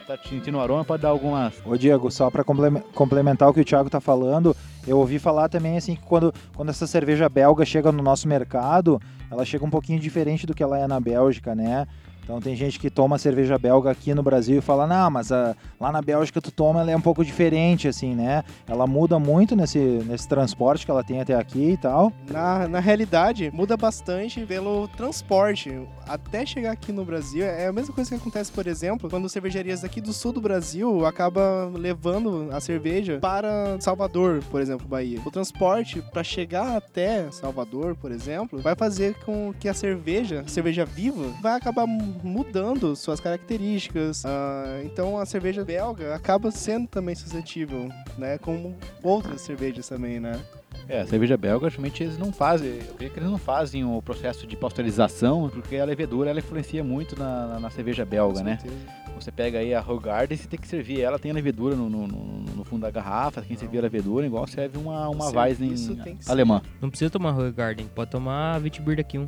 [0.05, 3.65] tá sentindo o aroma, pode dar algumas Ô Diego, só para complementar o que o
[3.65, 4.55] Thiago tá falando,
[4.87, 9.01] eu ouvi falar também assim que quando, quando essa cerveja belga chega no nosso mercado,
[9.31, 11.87] ela chega um pouquinho diferente do que ela é na Bélgica, né?
[12.25, 15.55] Então tem gente que toma cerveja belga aqui no Brasil e fala, não, mas a-
[15.79, 18.43] lá na Bélgica tu toma, ela é um pouco diferente, assim, né?
[18.67, 22.11] Ela muda muito nesse, nesse transporte que ela tem até aqui e tal.
[22.31, 25.71] Na, na realidade, muda bastante pelo transporte.
[26.07, 29.83] Até chegar aqui no Brasil, é a mesma coisa que acontece, por exemplo, quando cervejarias
[29.83, 35.19] aqui do sul do Brasil acaba levando a cerveja para Salvador, por exemplo, Bahia.
[35.23, 40.49] O transporte para chegar até Salvador, por exemplo, vai fazer com que a cerveja, a
[40.49, 41.85] cerveja viva, vai acabar
[42.23, 44.25] mudando suas características.
[44.25, 50.39] Ah, então a cerveja belga acaba sendo também suscetível, né, como outras cervejas também, né?
[50.87, 54.01] É, a cerveja belga, realmente eles não fazem, eu creio que eles não fazem o
[54.01, 58.45] processo de pasteurização, porque a levedura ela influencia muito na, na- na cerveja belga, Com
[58.45, 58.57] né?
[58.61, 59.05] certeza.
[59.19, 62.05] Você pega aí a Hogarden, você tem que servir ela, tem a levedura no, no-
[62.07, 66.17] no- fundo da garrafa, quem servir a levedura, igual serve uma, uma Weizen que ser.
[66.27, 66.61] alemã.
[66.81, 69.25] Não precisa tomar Royal Garden, pode tomar Witbier daqui um.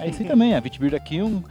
[0.00, 1.42] É isso aí também, a Witbier aqui, um,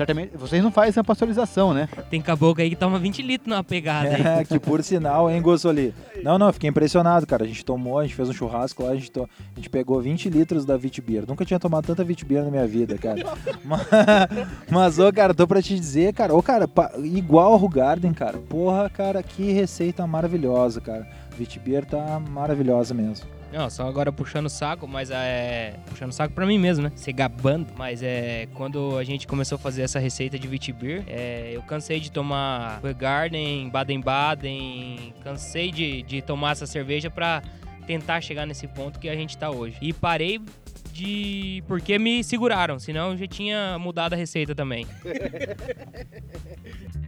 [0.00, 1.86] certamente, vocês não fazem a pasteurização, né?
[2.08, 4.20] Tem caboclo aí que toma 20 litros numa pegada aí.
[4.40, 5.92] É, que por sinal, hein, Gossoli?
[6.22, 7.44] Não, não, fiquei impressionado, cara.
[7.44, 10.00] A gente tomou, a gente fez um churrasco lá, a gente, to- a gente pegou
[10.00, 11.24] 20 litros da Vitbeer.
[11.28, 13.20] Nunca tinha tomado tanta Vitbeer na minha vida, cara.
[13.64, 13.86] mas,
[14.70, 18.38] mas, ô, cara, tô pra te dizer, cara, ô, cara, pa- igual a Rugarden, cara.
[18.38, 21.06] Porra, cara, que receita maravilhosa, cara.
[21.36, 23.26] Vitbeer tá maravilhosa mesmo.
[23.52, 25.74] Não, só agora puxando o saco, mas é.
[25.86, 26.92] Puxando o saco pra mim mesmo, né?
[26.94, 27.66] Se gabando.
[27.76, 28.46] Mas é.
[28.54, 32.80] Quando a gente começou a fazer essa receita de Witbier, é, eu cansei de tomar
[32.96, 35.14] Garden, Baden-Baden.
[35.22, 37.42] Cansei de, de tomar essa cerveja pra
[37.86, 39.76] tentar chegar nesse ponto que a gente tá hoje.
[39.82, 40.40] E parei
[40.92, 41.64] de.
[41.66, 44.86] porque me seguraram, senão eu já tinha mudado a receita também.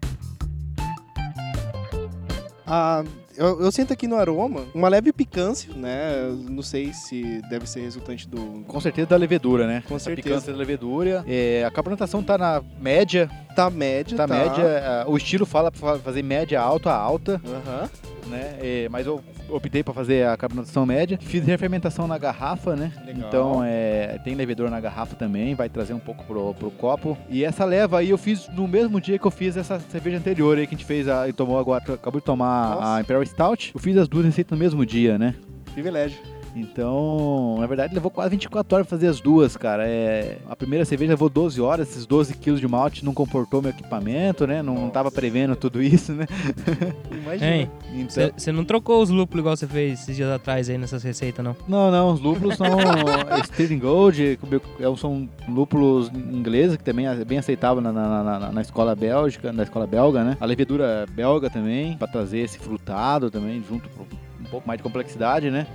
[2.74, 3.04] Ah,
[3.36, 6.12] eu, eu sinto aqui no aroma uma leve picância, né?
[6.48, 8.64] Não sei se deve ser resultante do.
[8.66, 9.82] Com certeza da levedura, né?
[9.88, 10.28] Com certeza.
[10.28, 11.24] picância da levedura.
[11.26, 14.82] É, a carbonatação tá na média, Tá médio, tá, tá, média.
[14.84, 17.40] ah, O estilo fala pra fazer média alta a alta.
[17.44, 17.90] Aham.
[18.32, 18.58] Né?
[18.60, 21.18] É, mas eu optei para fazer a carbonatação média.
[21.20, 22.92] Fiz refermentação na garrafa, né?
[23.04, 23.28] Legal.
[23.28, 27.16] Então é, tem levedor na garrafa também, vai trazer um pouco pro, pro copo.
[27.28, 30.58] E essa leva aí eu fiz no mesmo dia que eu fiz essa cerveja anterior
[30.58, 32.94] aí que a gente fez a, e tomou agora, acabou de tomar Nossa.
[32.96, 33.72] a Imperial Stout.
[33.74, 35.34] Eu fiz as duas receitas no mesmo dia, né?
[35.72, 36.18] Privilégio.
[36.54, 39.86] Então, na verdade, levou quase 24 horas pra fazer as duas, cara.
[39.86, 43.70] É, a primeira cerveja levou 12 horas, esses 12 quilos de malte não comportou meu
[43.70, 44.62] equipamento, né?
[44.62, 46.26] Não, não tava prevendo tudo isso, né?
[47.10, 47.50] Imagina.
[47.56, 47.70] Hein?
[47.94, 51.44] Então, Você não trocou os lúpulos igual você fez esses dias atrás aí nessas receitas,
[51.44, 51.56] não?
[51.68, 52.66] não, não, os lúpulos são
[53.46, 54.38] Stirling Gold,
[54.80, 59.52] é, são lúpulos ingleses, que também é bem aceitável na, na, na- na escola bélgica,
[59.52, 60.36] na escola belga, né?
[60.40, 64.82] A levedura belga também, pra trazer esse frutado também, junto com um pouco mais de
[64.82, 65.66] complexidade, né?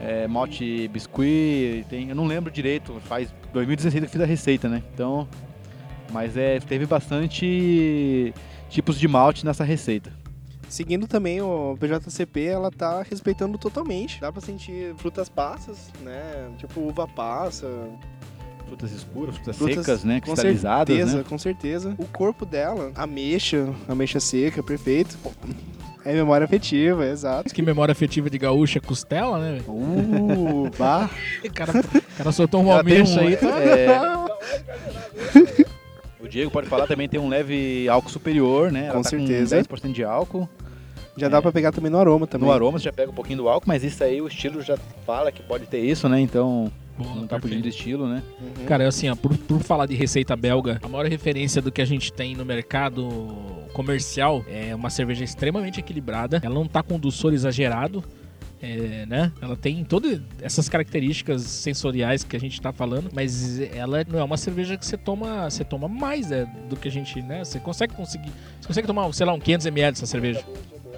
[0.00, 4.68] É, malte biscuit, tem, eu não lembro direito, faz 2016 que eu fiz a receita,
[4.68, 4.82] né?
[4.92, 5.26] Então,
[6.12, 8.34] mas é, teve bastante
[8.68, 10.12] tipos de malte nessa receita.
[10.68, 14.20] Seguindo também o PJCP, ela tá respeitando totalmente.
[14.20, 16.50] Dá pra sentir frutas passas, né?
[16.58, 17.68] Tipo uva passa.
[18.66, 20.20] Frutas escuras, frutas, Frutas secas, né?
[20.20, 21.24] Com Cristalizadas, certeza, né?
[21.28, 21.94] com certeza.
[21.98, 25.16] O corpo dela, ameixa, ameixa seca, perfeito.
[26.06, 27.52] É memória afetiva, exato.
[27.52, 29.52] Que memória afetiva de gaúcha costela, né?
[29.54, 29.64] velho?
[29.68, 31.10] Uh, bah.
[31.44, 31.72] O cara,
[32.16, 33.60] cara soltou um almejo um- aí, tá?
[33.60, 33.88] é,
[36.20, 38.84] O Diego pode falar também tem um leve álcool superior, né?
[38.86, 39.56] Ela Com tá certeza.
[39.64, 40.48] Com 10% de álcool.
[41.16, 42.46] Já dá pra pegar também no aroma também.
[42.46, 44.76] No aroma você já pega um pouquinho do álcool, mas isso aí o estilo já
[45.06, 46.20] fala que pode ter isso, né?
[46.20, 47.42] Então Boa, não tá perfeito.
[47.42, 48.22] fugindo do estilo, né?
[48.40, 48.64] Uhum.
[48.66, 51.84] Cara, assim, ó, por, por falar de receita belga, a maior referência do que a
[51.84, 53.08] gente tem no mercado
[53.72, 56.40] comercial é uma cerveja extremamente equilibrada.
[56.42, 58.02] Ela não tá com doçor exagerado.
[58.62, 59.32] é, né?
[59.40, 64.24] Ela tem todas essas características sensoriais que a gente tá falando, mas ela não é
[64.24, 67.44] uma cerveja que você toma, você toma mais né, do que a gente, né?
[67.44, 70.42] Você consegue conseguir, você consegue tomar, sei lá, um 500 ml dessa cerveja.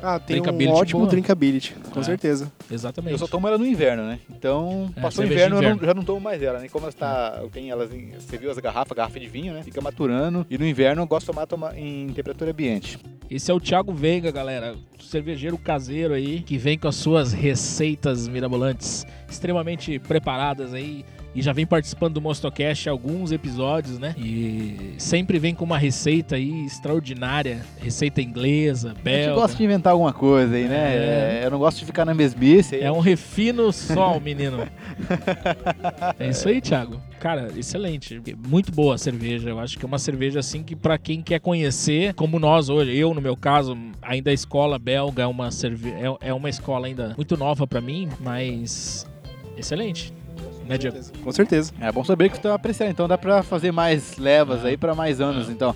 [0.03, 1.11] Ah, tem um Drinkability ótimo boa.
[1.11, 2.03] drinkability, com É.
[2.03, 2.53] certeza.
[2.71, 3.13] Exatamente.
[3.13, 4.19] Eu só tomo ela no inverno, né?
[4.31, 5.87] Então, É, passou o inverno, de eu não- inverno.
[5.87, 6.69] já não tomo mais ela, né?
[6.69, 9.63] Como ela está, tem elas em, você viu as garrafas, garrafa de vinho, né?
[9.63, 10.47] Fica maturando.
[10.51, 12.99] E no inverno eu gosto de tomar, tomar em temperatura ambiente.
[13.31, 18.27] Esse é o Thiago Veiga, galera, cervejeiro caseiro aí, que vem com as suas receitas
[18.29, 21.05] mirabolantes extremamente preparadas aí
[21.39, 24.13] e já vem participando do Mostocast alguns episódios, né?
[24.19, 29.35] E sempre vem com uma receita aí extraordinária, receita inglesa, A gente belga.
[29.35, 30.97] gosta de inventar alguma coisa aí, né?
[30.97, 31.41] É.
[31.43, 32.75] É, eu não gosto de ficar na mesmice.
[32.75, 34.67] aí É um refino só, menino.
[36.19, 37.01] É isso aí, Thiago.
[37.21, 38.21] Cara, excelente.
[38.49, 39.49] Muito boa a cerveja.
[39.51, 42.97] Eu acho que é uma cerveja assim que pra quem quer conhecer, como nós hoje,
[42.97, 45.91] eu no meu caso, ainda a escola belga é uma cerve...
[45.91, 49.07] é, é uma escola ainda muito nova pra mim, mas
[49.57, 50.13] excelente.
[50.69, 50.99] Né, Diego?
[51.25, 51.73] Com certeza.
[51.81, 55.21] É bom saber que estão apreciando, então dá pra fazer mais levas aí pra mais
[55.21, 55.75] anos, então.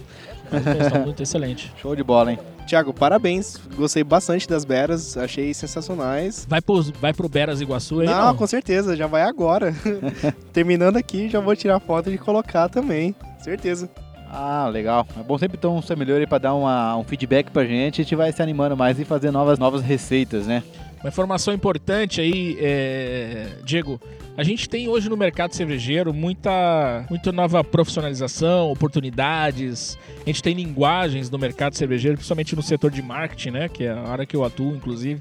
[0.84, 1.72] Estão muito excelente.
[1.80, 2.38] Show de bola, hein?
[2.66, 3.56] Tiago, parabéns.
[3.74, 6.46] Gostei bastante das beras, achei sensacionais.
[6.48, 8.36] Vai pro, vai pro Beras Iguaçu aí, não, não?
[8.36, 9.74] com certeza, já vai agora.
[10.52, 13.14] Terminando aqui, já vou tirar foto de colocar também.
[13.38, 13.88] Certeza.
[14.30, 15.06] Ah, legal.
[15.18, 18.00] É bom sempre ter um melhor aí pra dar uma- um feedback pra gente.
[18.00, 20.62] A gente vai se animando mais e fazer novas, novas receitas, né?
[21.02, 24.00] Uma informação importante aí, é, Diego.
[24.36, 29.98] A gente tem hoje no mercado cervejeiro muita, muita nova profissionalização, oportunidades.
[30.22, 33.68] A gente tem linguagens no mercado cervejeiro, principalmente no setor de marketing, né?
[33.68, 35.20] Que é a área que eu atuo, inclusive.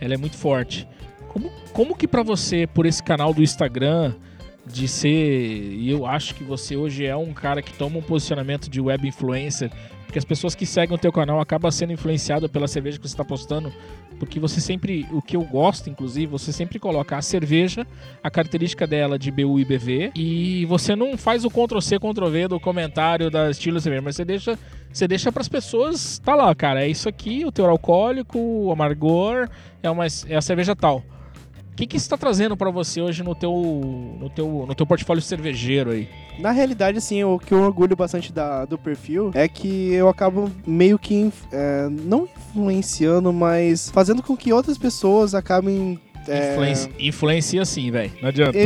[0.00, 0.86] Ela é muito forte.
[1.28, 4.12] Como, como que pra você, por esse canal do Instagram,
[4.66, 5.08] de ser...
[5.08, 9.06] E eu acho que você hoje é um cara que toma um posicionamento de web
[9.06, 9.70] influencer,
[10.10, 13.14] porque as pessoas que seguem o teu canal acabam sendo influenciadas pela cerveja que você
[13.14, 13.72] está postando
[14.18, 17.86] porque você sempre, o que eu gosto, inclusive, você sempre coloca a cerveja,
[18.22, 22.60] a característica dela de BU e BV, e você não faz o Ctrl-C, Ctrl-V do
[22.60, 24.58] comentário da estilo cerveja, mas você deixa,
[24.92, 28.70] você deixa para as pessoas, tá lá, cara, é isso aqui, o teor alcoólico, o
[28.70, 29.48] amargor,
[29.82, 31.02] é, uma, é a cerveja tal.
[31.72, 33.52] O que que isso está trazendo para você hoje no teu,
[34.20, 36.08] no, teu, no teu portfólio cervejeiro aí?
[36.38, 40.50] Na realidade, assim, o que eu orgulho bastante da, do perfil é que eu acabo
[40.66, 45.98] meio que, é, não influenciando, mas fazendo com que outras pessoas acabem...
[46.28, 48.12] é, Influencia, influencia sim, velho.
[48.20, 48.58] Não adianta.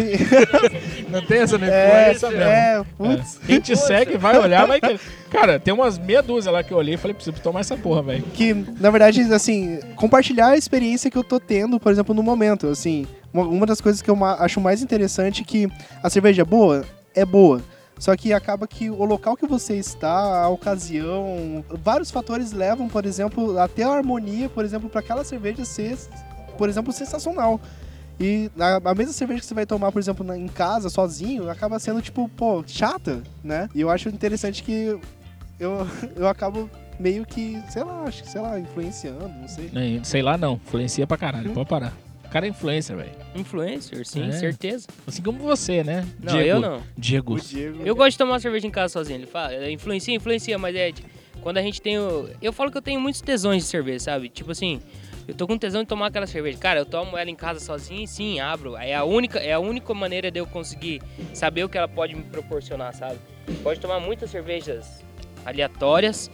[1.09, 2.45] Não tem essa é, influência mesmo.
[2.45, 3.41] é, putz.
[3.47, 4.81] Quem te segue vai olhar, vai.
[5.31, 8.03] Cara, tem umas meia dúzia lá que eu olhei e falei, preciso tomar essa porra,
[8.03, 8.23] velho.
[8.35, 12.69] que, na verdade, assim, compartilhar a experiência que eu tô tendo, por exemplo, no momento,
[12.69, 15.69] assim, uma, das coisas que eu acho mais interessante é que
[16.03, 16.85] a cerveja é boa,
[17.15, 17.61] é boa.
[17.99, 23.07] Só que acaba que o local que você está, a ocasião, vários fatores levam, por
[23.07, 25.97] exemplo, até a harmonia, por exemplo, para aquela cerveja ser,
[26.57, 27.61] por exemplo, sensacional.
[28.21, 31.51] E a, a mesma cerveja que você vai tomar, por exemplo, na- em casa, sozinho,
[31.51, 33.69] acaba sendo, tipo, pô, chata, né?
[33.75, 34.97] E eu acho interessante que
[35.59, 39.69] eu, eu acabo meio que, sei lá, acho que, sei lá, influenciando, não sei.
[39.73, 41.93] Nem- Sei lá não, influencia pra caralho, pode parar.
[42.25, 43.11] O cara é influencer, velho.
[43.35, 44.33] Influencer, sim, É.
[44.33, 44.87] certeza.
[45.07, 46.07] Assim como você, né?
[46.23, 46.49] Não, Diego.
[46.49, 46.83] eu não.
[46.97, 47.35] Diego.
[47.35, 47.83] O Diego.
[47.85, 49.19] Eu gosto de tomar cerveja em casa sozinho.
[49.19, 50.93] Ele fala, é, influencia, influencia, mas é.
[51.43, 52.29] Quando a gente tem o.
[52.43, 54.29] Eu falo que eu tenho muitos tesões de cerveja, sabe?
[54.29, 54.81] Tipo assim,
[55.27, 56.59] Eu tô com tesão de tomar aquela cerveja.
[56.59, 58.77] Cara, eu tomo ela em casa sozinho e sim, abro.
[58.77, 61.01] É a única, é a única maneira de eu conseguir
[61.33, 63.18] saber o que ela pode me proporcionar, sabe?
[63.62, 65.03] Pode tomar muitas cervejas
[65.45, 66.31] aleatórias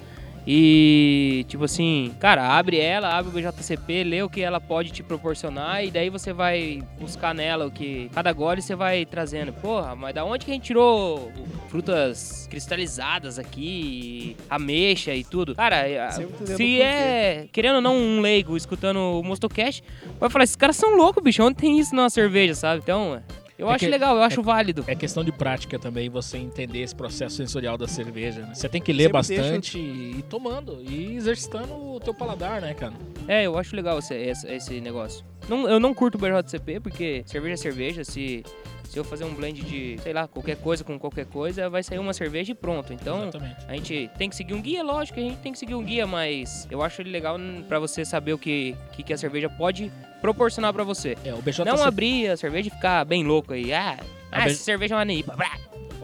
[0.47, 5.03] e, tipo assim, cara, abre ela, abre o BJCP, lê o que ela pode te
[5.03, 8.11] proporcionar e daí você vai buscar nela o que.
[8.15, 9.53] Cada gole você vai trazendo.
[9.53, 11.31] Porra, mas da onde que a gente tirou
[11.69, 15.55] frutas cristalizadas aqui, ameixa e tudo?
[15.55, 16.11] Cara,
[16.57, 19.85] se é, querendo ou não, um leigo escutando o Mostocast,
[20.19, 22.81] vai falar: esses caras são loucos, bicho, onde tem isso numa cerveja, sabe?
[22.83, 23.23] Então.
[23.61, 24.85] Eu É acho que- legal, eu acho válido.
[24.87, 28.41] É questão de prática também você entender esse processo sensorial da cerveja.
[28.41, 28.55] né?
[28.55, 32.73] Você tem que ler Sempre bastante e ir tomando e exercitando o teu paladar, né,
[32.75, 32.95] cara?
[33.29, 35.25] É, eu acho legal esse, esse, esse negócio.
[35.49, 38.05] Não, eu não curto o BJCP, porque cerveja é cerveja.
[38.05, 38.43] Se,
[38.91, 42.01] se eu fazer um blend de, sei lá, qualquer coisa com qualquer coisa, vai sair
[42.01, 42.93] uma cerveja e pronto.
[42.93, 43.65] Então, Exatamente.
[43.69, 46.09] a gente tem que seguir um guia, lógico a gente tem que seguir um guia,
[46.09, 47.39] mas eu acho ele legal
[47.69, 51.17] pra você saber o que, que, que a cerveja pode proporcionar pra você.
[51.25, 53.73] É, o Não abrir a cerveja e ficar bem louco aí.
[53.73, 53.97] Ah,
[54.33, 55.37] ah B- essa cerveja é uma.
[55.37, 55.57] Brá.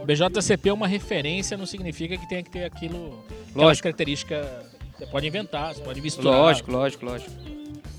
[0.05, 3.21] BJCP é uma referência, não significa que tenha que ter aquilo.
[3.53, 3.83] Lógico.
[3.83, 4.47] características.
[4.97, 6.39] Você pode inventar, você pode misturar.
[6.39, 7.56] Lógico, lógico, lógico.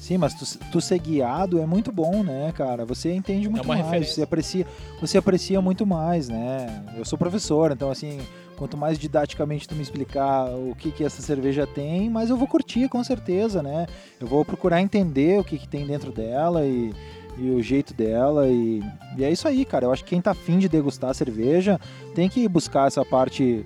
[0.08, 2.86] Sim, mas tu, tu ser guiado é muito bom, né, cara?
[2.86, 4.14] Você entende muito uma mais, referência.
[4.14, 4.66] você aprecia,
[4.98, 6.82] você aprecia muito mais, né?
[6.96, 8.18] Eu sou professor, então assim,
[8.56, 12.48] quanto mais didaticamente tu me explicar o que que essa cerveja tem, mais eu vou
[12.48, 13.86] curtir com certeza, né?
[14.18, 16.90] Eu vou procurar entender o que que tem dentro dela e,
[17.36, 18.82] e o jeito dela e,
[19.14, 19.84] e é isso aí, cara.
[19.84, 21.78] Eu acho que quem tá afim de degustar a cerveja
[22.14, 23.62] tem que buscar essa parte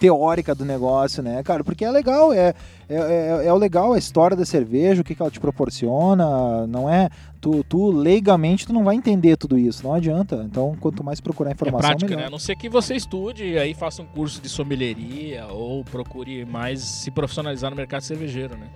[0.00, 1.62] teórica do negócio, né, cara?
[1.62, 2.54] Porque é legal, é,
[2.90, 6.66] é, é, é o legal a história da cerveja, o que, que ela te proporciona,
[6.66, 7.08] não é?
[7.40, 10.44] Tu, tu leigamente tu não vai entender tudo isso, não adianta.
[10.46, 12.20] Então, quanto mais procurar É informação, prática, melhor.
[12.22, 12.26] né?
[12.26, 16.44] A não ser que você estude e aí faça um curso de sommelieria ou procure
[16.44, 18.66] mais se profissionalizar no mercado cervejeiro, né?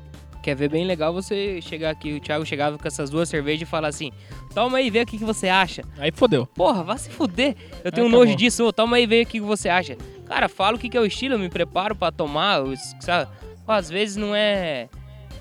[0.43, 3.65] Quer ver bem legal você chegar aqui, o Thiago chegava com essas duas cervejas e
[3.65, 4.11] falar assim:
[4.55, 5.83] toma aí, vê o que, que você acha.
[5.99, 6.47] Aí fodeu.
[6.47, 7.57] Porra, vá se fuder.
[7.83, 8.37] Eu tenho Ah, um tá nojo bom.
[8.37, 8.63] disso.
[8.67, 9.97] Ô, toma aí e vê o que, que você acha.
[10.27, 12.61] Cara, fala o que, que é o estilo, eu me preparo pra tomar.
[13.01, 13.31] sabe?
[13.67, 14.89] Às vezes não é.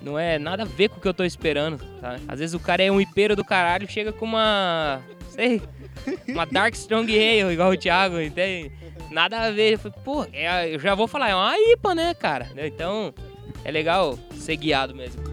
[0.02, 2.18] Não é nada a ver com o que eu tô esperando, tá?
[2.28, 5.02] Às vezes o cara é um hipeiro do caralho, chega com uma.
[5.30, 5.62] Sei.
[6.28, 8.72] Uma Dark Strong Ale, igual o Thiago, entende?
[9.10, 9.74] Nada a ver.
[9.74, 12.50] Eu falei, Pô, é- eu já vou falar, é uma IPA, né, cara?
[12.58, 13.14] Então,
[13.64, 15.24] é legal ser guiado mesmo.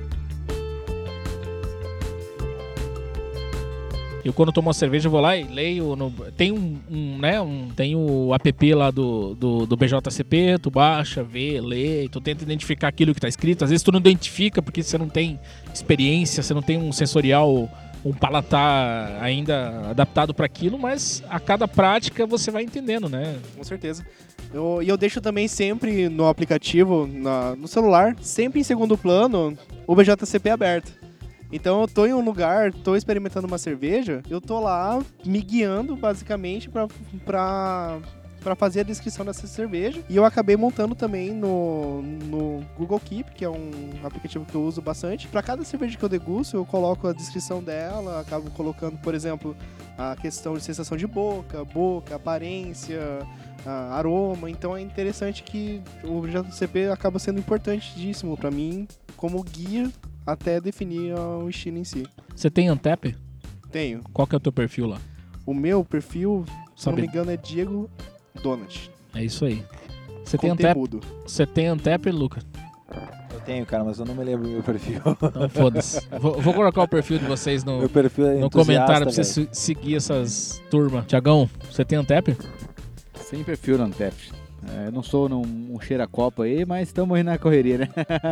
[4.25, 5.97] Eu quando tomo uma cerveja eu vou lá e leio.
[5.97, 7.41] No, tem um, um, né?
[7.41, 12.43] Um, tem o app lá do, do, do BJCP, tu baixa, vê, lê, tu tenta
[12.43, 13.65] identificar aquilo que tá escrito.
[13.65, 15.41] Às vezes tu não identifica porque você não tem
[15.73, 17.67] experiência, você não tem um sensorial,
[18.05, 23.37] um palatar ainda adaptado para aquilo, mas a cada prática você vai entendendo, né?
[23.57, 24.05] Com certeza.
[24.53, 29.57] Eu- E eu, deixo também sempre no aplicativo, na- no celular, sempre em segundo plano,
[29.87, 31.00] o BJCP aberto.
[31.53, 35.97] Então eu tô em um lugar, tô experimentando uma cerveja, eu tô lá me guiando
[35.97, 36.87] basicamente pra,
[37.25, 37.99] pra,
[38.41, 40.01] pra fazer a descrição dessa cerveja.
[40.09, 43.71] E eu acabei montando também no, no Google Keep, que é um
[44.05, 45.27] aplicativo que eu uso bastante.
[45.27, 49.57] Pra cada cerveja que eu degusto, eu coloco a descrição dela, acabo colocando, por exemplo,
[49.99, 53.01] a questão de sensação de boca, boca, aparência,
[53.91, 54.49] aroma.
[54.49, 58.87] Então é interessante que o JCP acaba sendo importantíssimo pra mim
[59.17, 59.91] como guia
[60.27, 62.07] até definir o estilo em si.
[62.35, 63.17] Você tem Antep?
[63.71, 64.03] Tenho.
[64.13, 64.99] Qual que é o teu perfil lá?
[65.47, 67.03] O meu perfil, se eu não Sabe?
[67.03, 67.91] me engano, é Diego
[68.43, 68.91] Donut.
[69.15, 69.65] É isso aí.
[70.25, 70.79] Você tem Antep?
[71.27, 72.45] Você tem Antep, Lucas?
[73.33, 75.01] Eu tenho, cara, mas eu não me lembro do meu perfil.
[75.07, 76.01] Então foda-se.
[76.21, 79.49] vou, vou colocar o perfil de vocês no, meu perfil é no comentário pra você
[79.53, 81.07] seguir essas turmas.
[81.07, 82.37] Tiagão, você tem Antep?
[83.15, 84.15] Sem perfil no Antep.
[84.77, 87.89] É, eu não sou num, um cheira-copo aí, mas estamos aí na correria, né?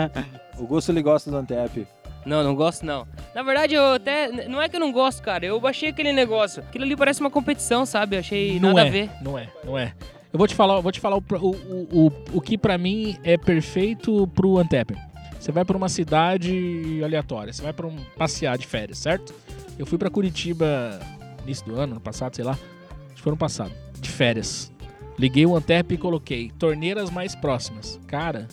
[0.59, 1.86] O Gusto ele gosta do Antep.
[2.26, 3.07] Não, não gosto não.
[3.32, 4.49] Na verdade, eu até.
[4.49, 5.47] Não é que eu não gosto, cara.
[5.47, 6.62] Eu baixei aquele negócio.
[6.62, 8.16] Aquilo ali parece uma competição, sabe?
[8.16, 9.11] Eu achei não nada é, a ver.
[9.22, 9.95] não é, não é.
[10.32, 13.16] Eu vou te falar, vou te falar o, o, o, o, o que pra mim
[13.22, 14.95] é perfeito pro Antep.
[15.39, 19.32] Você vai pra uma cidade aleatória, você vai pra um passear de férias, certo?
[19.78, 20.99] Eu fui pra Curitiba
[21.45, 22.53] início do ano, ano passado, sei lá.
[22.53, 24.72] Acho que foi ano passado, de férias.
[25.19, 27.99] Liguei o Antep e coloquei torneiras mais próximas.
[28.07, 28.47] Cara,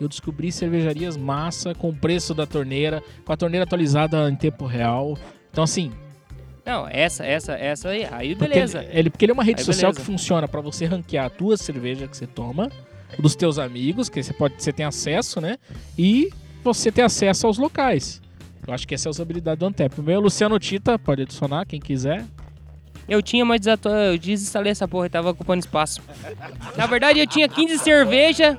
[0.00, 4.66] eu descobri cervejarias massa com o preço da torneira, com a torneira atualizada em tempo
[4.66, 5.18] real.
[5.50, 5.90] Então assim,
[6.64, 8.06] Não, essa, essa, essa aí.
[8.10, 8.82] Aí porque beleza.
[8.84, 10.00] Ele, ele- porque ele é uma rede Aí social beleza.
[10.00, 12.70] que funciona pra você ranquear a tua cerveja que você toma,
[13.18, 15.58] dos teus amigos, que você pode, você tem acesso, né?
[15.98, 16.28] E
[16.64, 18.20] você ter acesso aos locais.
[18.66, 20.00] Eu acho que essa é a usabilidade do Antep.
[20.00, 22.24] O meu é Luciano Tita, pode adicionar quem quiser.
[23.08, 26.02] Eu tinha, mas desatu- eu desinstalei essa porra e tava ocupando espaço.
[26.76, 28.58] Na verdade, eu tinha 15 cerveja.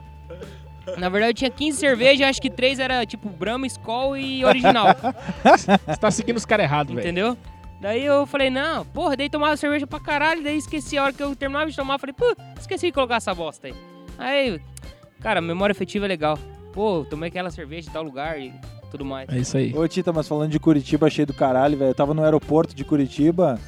[0.98, 4.88] Na verdade, eu tinha 15 cervejas, acho que três era tipo Brahma, Skol e original.
[5.44, 7.06] Você tá seguindo os caras errados, velho.
[7.06, 7.38] entendeu?
[7.82, 11.22] Daí eu falei, não, porra, daí tomava cerveja pra caralho, daí esqueci a hora que
[11.22, 13.74] eu terminava de tomar, falei, pô, esqueci de colocar essa bosta aí.
[14.18, 14.60] Aí,
[15.20, 16.40] cara, memória afetiva é legal.
[16.74, 18.52] Pô, tomei aquela cerveja em tal lugar e
[18.90, 19.28] tudo mais.
[19.30, 19.76] É isso aí.
[19.76, 21.92] Ô, Tita, mas falando de Curitiba, achei do caralho, velho.
[21.92, 23.60] Eu tava no aeroporto de Curitiba.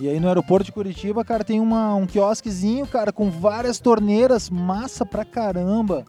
[0.00, 4.50] E aí no aeroporto de Curitiba, cara, tem uma, um quiosquezinho, cara, com várias torneiras,
[4.50, 6.04] massa pra caramba.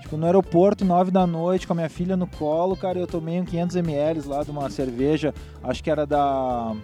[0.00, 3.40] Tipo, no aeroporto, 9 da noite, com a minha filha no colo, cara, eu tomei
[3.40, 6.74] um 500ml lá de uma cerveja, acho que era da...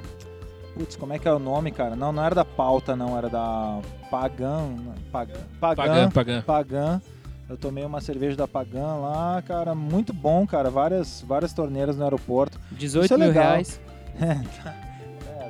[0.74, 1.94] Putz, como é que é o nome, cara?
[1.94, 3.78] Não, não era da pauta, não, era da
[4.10, 4.74] Pagan.
[5.10, 5.34] Pagan.
[5.60, 6.10] Pagan.
[6.10, 6.42] Pagando.
[6.44, 7.02] Pagan.
[7.48, 10.70] Eu tomei uma cerveja da Pagan lá, cara, muito bom, cara.
[10.70, 12.58] Várias, várias torneiras no aeroporto.
[12.72, 13.44] 18 Isso é mil legal.
[13.44, 13.80] reais.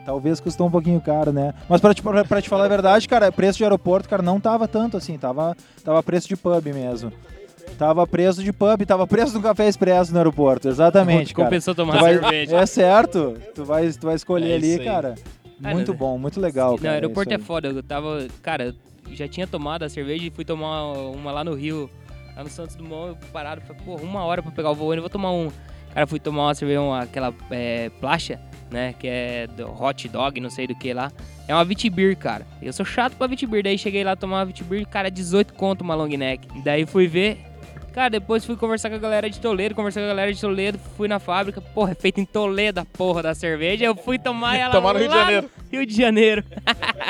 [0.02, 1.54] É, talvez custou um pouquinho caro, né?
[1.68, 4.40] Mas pra te, pra, pra te falar a verdade, cara, preço de aeroporto, cara, não
[4.40, 5.16] tava tanto assim.
[5.18, 7.12] Tava, tava preço de pub mesmo.
[7.78, 11.46] Tava preço de pub, tava preço do café expresso no aeroporto, exatamente, cara.
[11.48, 12.56] Compensou tomar vai- cerveja.
[12.56, 15.14] é certo, tu vai, tu vai escolher É ali, cara.
[15.64, 16.94] Ah, Muito não, bom, muito legal, Não, cara.
[16.94, 17.42] aeroporto é aí.
[17.42, 17.68] foda.
[17.68, 18.26] Eu tava.
[18.42, 18.74] Cara,
[19.12, 21.88] já tinha tomado a cerveja e fui tomar uma lá no Rio,
[22.36, 25.00] lá no Santos Dumont, eu parado, falei, pô, uma hora pra pegar o voo, eu
[25.00, 25.50] vou tomar um.
[25.94, 28.40] Cara, fui tomar uma cerveja, uma, aquela é, placha,
[28.70, 28.94] né?
[28.98, 31.12] Que é do hot dog, não sei do que lá.
[31.46, 32.46] É uma Vitibir, cara.
[32.60, 33.62] Eu sou chato pra Vitibir.
[33.62, 36.48] Daí cheguei lá tomar uma Vitibir, cara, 18 conto uma long neck.
[36.62, 37.38] Daí fui ver.
[37.92, 40.78] Cara, depois fui conversar com a galera de Toledo, conversar com a galera de Toledo,
[40.96, 43.84] fui na fábrica, porra, é feita em Toledo a porra da cerveja.
[43.84, 45.50] Eu fui tomar ela Tomar no Rio de Janeiro.
[45.70, 46.44] Rio de Janeiro.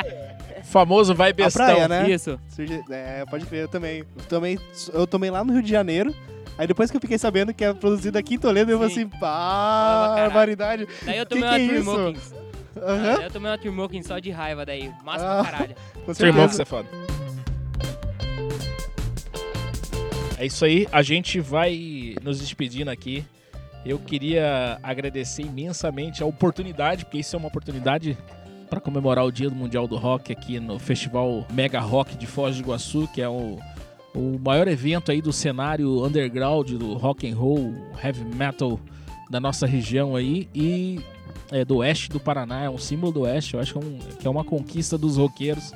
[0.63, 1.65] Famoso vai bestão.
[1.65, 2.09] praia, né?
[2.09, 2.37] Isso.
[2.89, 3.99] É, pode crer, eu também.
[3.99, 4.59] Eu tomei,
[4.93, 6.13] eu tomei lá no Rio de Janeiro.
[6.57, 9.01] Aí depois que eu fiquei sabendo que é produzido aqui em Toledo, eu falei Sim.
[9.07, 10.87] assim, pá, barbaridade.
[11.03, 11.91] Daí eu Que tomei que é uma isso?
[11.93, 12.33] Trimokins.
[12.77, 14.91] Aham, Daí eu tomei uma Trimokins só de raiva daí.
[15.03, 15.41] Massa Ah.
[15.43, 15.75] pra caralho.
[15.95, 16.87] que você é foda.
[20.37, 23.25] É isso aí, a gente vai nos despedindo aqui.
[23.85, 28.17] Eu queria agradecer imensamente a oportunidade, porque isso é uma oportunidade
[28.69, 32.55] para comemorar o Dia do Mundial do Rock aqui no Festival Mega Rock de Foz
[32.55, 33.59] do Iguaçu, que é o,
[34.15, 38.79] o maior evento aí do cenário underground do rock and roll, heavy metal
[39.29, 40.99] da nossa região aí e
[41.51, 43.99] é, do oeste do Paraná, é um símbolo do oeste, eu acho que é, um-
[44.19, 45.71] que é uma conquista dos roqueiros.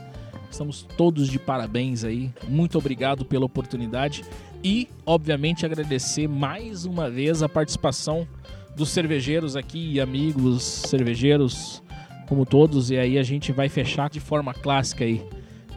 [0.50, 2.32] Estamos todos de parabéns aí.
[2.48, 4.24] Muito obrigado pela oportunidade
[4.64, 8.28] e, obviamente, agradecer mais uma vez a participação
[8.76, 11.84] dos cervejeiros aqui amigos cervejeiros,
[12.28, 12.90] como todos.
[12.92, 15.22] E aí a gente vai fechar de forma clássica aí.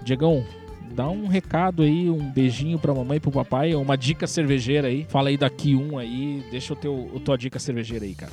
[0.04, 0.44] Diegão,
[0.90, 5.06] dá um recado aí, um beijinho pra mamãe e pro papai, uma dica cervejeira aí.
[5.08, 8.32] Fala aí daqui um aí, deixa o teu, a tua dica cervejeira aí, cara.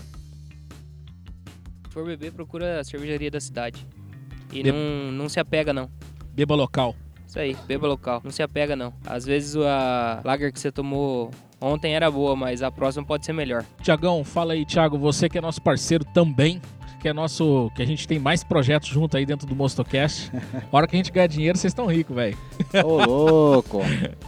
[1.88, 3.86] Se for beber, procura a cervejaria da cidade.
[4.52, 5.90] E Be- não, não se apega, não.
[6.34, 6.96] Beba local.
[7.28, 8.22] Isso aí, beba local.
[8.24, 8.94] Não se apega, não.
[9.06, 13.34] Às vezes a lager que você tomou ontem era boa, mas a próxima pode ser
[13.34, 13.66] melhor.
[13.82, 16.62] Tiagão, fala aí, Thiago, você que é nosso parceiro também,
[17.00, 20.32] que é nosso, que a gente tem mais projetos junto aí dentro do Mostocast.
[20.72, 22.38] A hora que a gente ganhar dinheiro, vocês estão ricos, velho.
[22.84, 23.82] Ô, louco.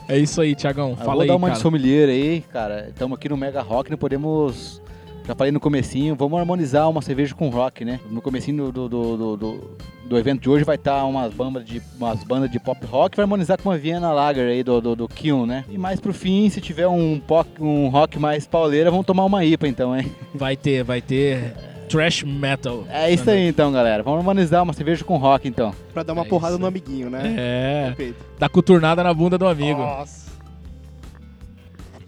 [0.08, 2.88] É isso aí, Tiagão, Eu fala vou aí, dar uma de sommelier aí, cara.
[2.90, 4.82] Estamos aqui no Mega Rock, não podemos...
[5.26, 8.00] Já falei no comecinho, vamos harmonizar uma cerveja com rock, né?
[8.10, 11.80] No comecinho do, do, do, do, do evento de hoje vai estar umas bandas de,
[12.00, 15.08] umas bandas de pop rock, vai harmonizar com uma Vienna Lager aí do, do, do
[15.08, 15.66] Kion, né?
[15.70, 19.46] E mais pro fim, se tiver um, pop, um rock mais pauleira, vamos tomar uma
[19.46, 20.12] IPA então, hein?
[20.34, 21.54] Vai ter, vai ter
[21.90, 22.86] trash metal.
[22.90, 24.04] É isso aí então, galera.
[24.04, 25.74] Vamos harmonizar uma cerveja com rock então.
[25.94, 27.36] Pra dar uma É porrada no amiguinho, né?
[27.38, 28.24] É, Perfeito.
[28.38, 29.82] dá coturnada na bunda do amigo.
[29.82, 30.30] Nossa.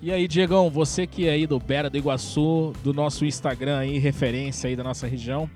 [0.01, 3.99] E aí, Diegão, você que é aí do Bera do Iguaçu, do nosso Instagram aí,
[3.99, 5.47] referência aí da nossa região,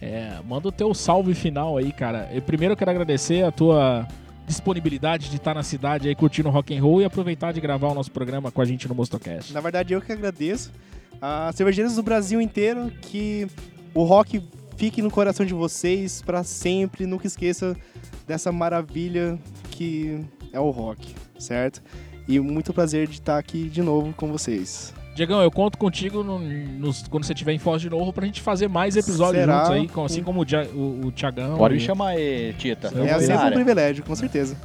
[0.00, 2.28] é, manda o teu salve final aí, cara.
[2.32, 4.06] Eu, primeiro eu quero agradecer a tua
[4.48, 7.94] disponibilidade de estar na cidade aí curtindo rock and roll e aproveitar de gravar o
[7.94, 9.52] nosso programa com a gente no Mostocast.
[9.52, 10.72] Na verdade, eu que agradeço.
[11.20, 13.46] A cervejeiras do Brasil inteiro, que
[13.94, 14.42] o rock
[14.76, 17.06] fique no coração de vocês pra sempre.
[17.06, 17.76] Nunca esqueça
[18.26, 19.38] dessa maravilha
[19.70, 20.20] que
[20.52, 21.82] é o rock, certo?
[22.28, 24.92] E muito prazer de estar aqui de novo com vocês.
[25.16, 28.40] Diegão, eu conto contigo no- nos- quando você estiver em Foz de novo pra gente
[28.40, 29.64] fazer mais episódios Será?
[29.64, 30.44] juntos aí, com- assim como o,
[30.76, 31.56] o, o Tiagão.
[31.58, 32.88] Pode me chamar aí, Tita.
[32.88, 34.56] É vou sempre um privilégio, com certeza.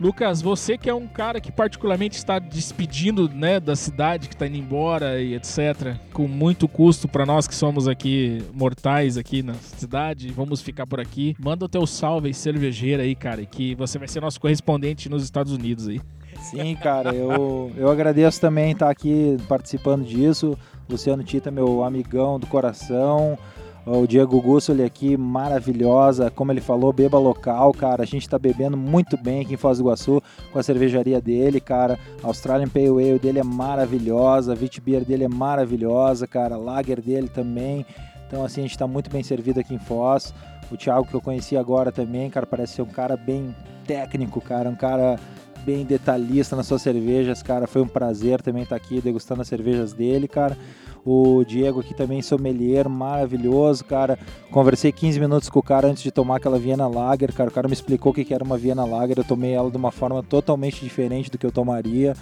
[0.00, 4.46] Lucas, você que é um cara que particularmente está despedindo né, da cidade, que está
[4.46, 9.52] indo embora e etc., com muito custo para nós que somos aqui mortais aqui na
[9.52, 11.36] cidade, vamos ficar por aqui.
[11.38, 15.52] Manda o teu salve cervejeira aí, cara, que você vai ser nosso correspondente nos Estados
[15.52, 16.00] Unidos aí.
[16.40, 20.56] Sim, cara, eu, eu agradeço também estar aqui participando disso.
[20.88, 23.38] Luciano Tita, meu amigão do coração.
[23.86, 26.30] O Diego Gussoli aqui, maravilhosa.
[26.30, 28.02] Como ele falou, beba local, cara.
[28.02, 31.60] A gente tá bebendo muito bem aqui em Foz do Iguaçu com a cervejaria dele,
[31.60, 31.98] cara.
[32.22, 34.52] A Australian Pale Ale dele é maravilhosa.
[34.52, 36.56] A Wit Beer dele é maravilhosa, cara.
[36.56, 37.86] A Lager dele também.
[38.26, 40.34] Então, assim, a gente tá muito bem servido aqui em Foz.
[40.70, 43.54] O Thiago, que eu conheci agora também, cara, parece ser um cara bem
[43.86, 44.68] técnico, cara.
[44.68, 45.18] Um cara
[45.64, 47.66] bem detalhista nas suas cervejas, cara.
[47.66, 50.56] Foi um prazer também estar aqui degustando as cervejas dele, cara.
[51.04, 54.18] O Diego aqui também, sommelier, maravilhoso, cara.
[54.50, 57.48] Conversei 15 minutos com o cara antes de tomar aquela Viena Lager, cara.
[57.48, 59.18] O cara me explicou o que era uma Viena Lager.
[59.18, 62.14] Eu tomei ela de uma forma totalmente diferente do que eu tomaria.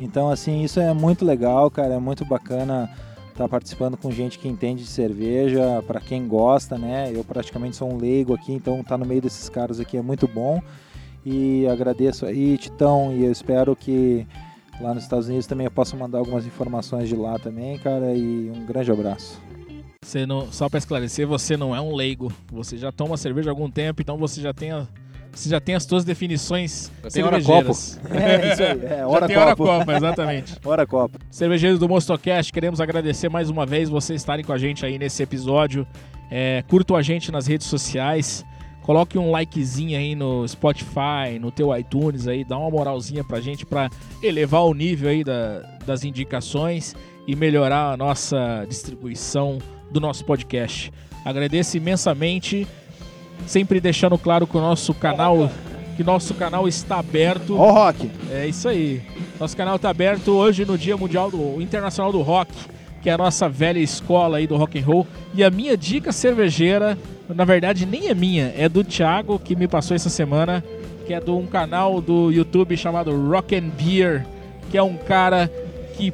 [0.00, 1.94] Então, assim, isso é muito legal, cara.
[1.94, 2.90] É muito bacana
[3.32, 7.10] estar participando com gente que entende de cerveja, para quem gosta, né?
[7.14, 10.02] Eu praticamente sou um leigo aqui, então estar tá no meio desses caras aqui é
[10.02, 10.62] muito bom.
[11.24, 14.26] E agradeço aí, Titão, e eu espero que
[14.80, 18.50] lá nos Estados Unidos também eu possa mandar algumas informações de lá também, cara, e
[18.50, 19.40] um grande abraço.
[20.04, 22.32] Você não, só para esclarecer, você não é um leigo.
[22.50, 24.86] Você já toma cerveja há algum tempo, então você já tem a,
[25.32, 27.70] você já tem as suas definições tem hora copo.
[28.10, 29.00] É, isso aí.
[29.00, 29.62] É, hora já tem copo.
[29.64, 30.54] hora copo, exatamente.
[30.64, 31.18] hora copo.
[31.30, 35.22] Cervejeiros do Mostocast, queremos agradecer mais uma vez vocês estarem com a gente aí nesse
[35.22, 35.86] episódio.
[36.30, 38.44] É, curtam a gente nas redes sociais.
[38.82, 43.64] Coloque um likezinho aí no Spotify, no teu iTunes aí, dá uma moralzinha pra gente
[43.64, 43.88] para
[44.20, 46.96] elevar o nível aí da, das indicações
[47.26, 49.58] e melhorar a nossa distribuição
[49.90, 50.92] do nosso podcast.
[51.24, 52.66] Agradeço imensamente,
[53.46, 55.48] sempre deixando claro que o nosso canal,
[55.96, 57.56] que nosso canal está aberto.
[57.56, 58.10] Ó, oh, rock.
[58.32, 59.00] É isso aí.
[59.38, 62.52] Nosso canal está aberto hoje no Dia Mundial do Internacional do Rock,
[63.02, 65.06] que é a nossa velha escola aí do rock and roll.
[65.34, 66.96] E a minha dica cervejeira
[67.34, 70.62] na verdade nem é minha, é do Thiago que me passou essa semana,
[71.06, 74.26] que é de um canal do YouTube chamado Rock and Beer,
[74.70, 75.50] que é um cara
[75.96, 76.12] que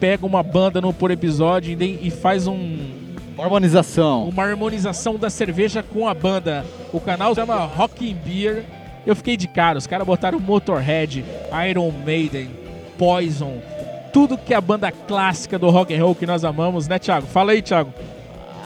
[0.00, 4.28] pega uma banda no por episódio e faz um uma harmonização.
[4.30, 6.64] Uma harmonização da cerveja com a banda.
[6.90, 8.64] O canal se chama Rock and Beer.
[9.06, 11.22] Eu fiquei de cara, os caras botaram Motorhead,
[11.68, 12.48] Iron Maiden,
[12.96, 13.60] Poison,
[14.16, 17.26] tudo que é a banda clássica do rock and roll que nós amamos, né, Thiago?
[17.26, 17.92] Fala aí, Thiago.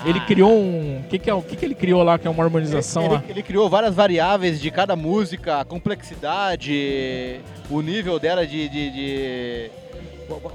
[0.05, 0.24] Ele ah.
[0.24, 1.01] criou um.
[1.01, 3.24] O que, que, é, que, que ele criou lá, que é uma harmonização ele, lá?
[3.28, 8.68] Ele, criou várias variáveis de cada música, a complexidade, o nível dela de.
[8.68, 9.70] de, de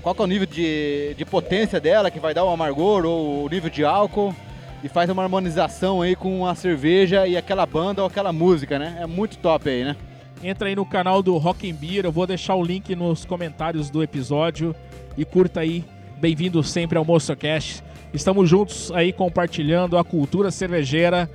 [0.01, 3.49] qual é o nível de, de potência dela que vai dar o amargor ou o
[3.49, 4.33] nível de álcool
[4.81, 8.97] e faz uma harmonização aí com a cerveja e aquela banda ou aquela música, né?
[9.01, 9.97] É muito top aí, né?
[10.45, 13.89] Entra aí no canal do Rock and Beer, eu vou deixar o link nos comentários
[13.89, 14.75] do episódio
[15.17, 15.83] e curta aí.
[16.19, 17.83] Bem-vindo sempre ao MoçoCast.
[18.13, 21.27] Estamos juntos aí compartilhando a cultura cervejeira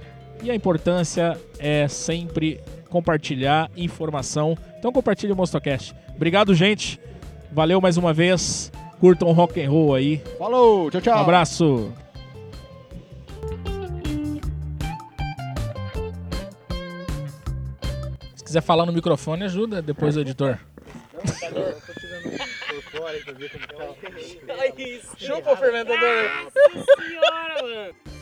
[0.44, 4.56] e a importância é sempre compartilhar informação.
[4.78, 5.92] Então compartilhe o Mostocast.
[6.14, 7.00] Obrigado, gente.
[7.50, 8.70] Valeu mais uma vez.
[9.00, 10.22] Curtam rock and roll aí.
[10.38, 11.18] Falou, tchau, tchau.
[11.18, 11.92] Um abraço.
[18.50, 20.58] Quiser falar no microfone, ajuda depois o editor.
[25.16, 26.24] Chupa o fermentador.
[26.74, 28.19] Nossa senhora, mano.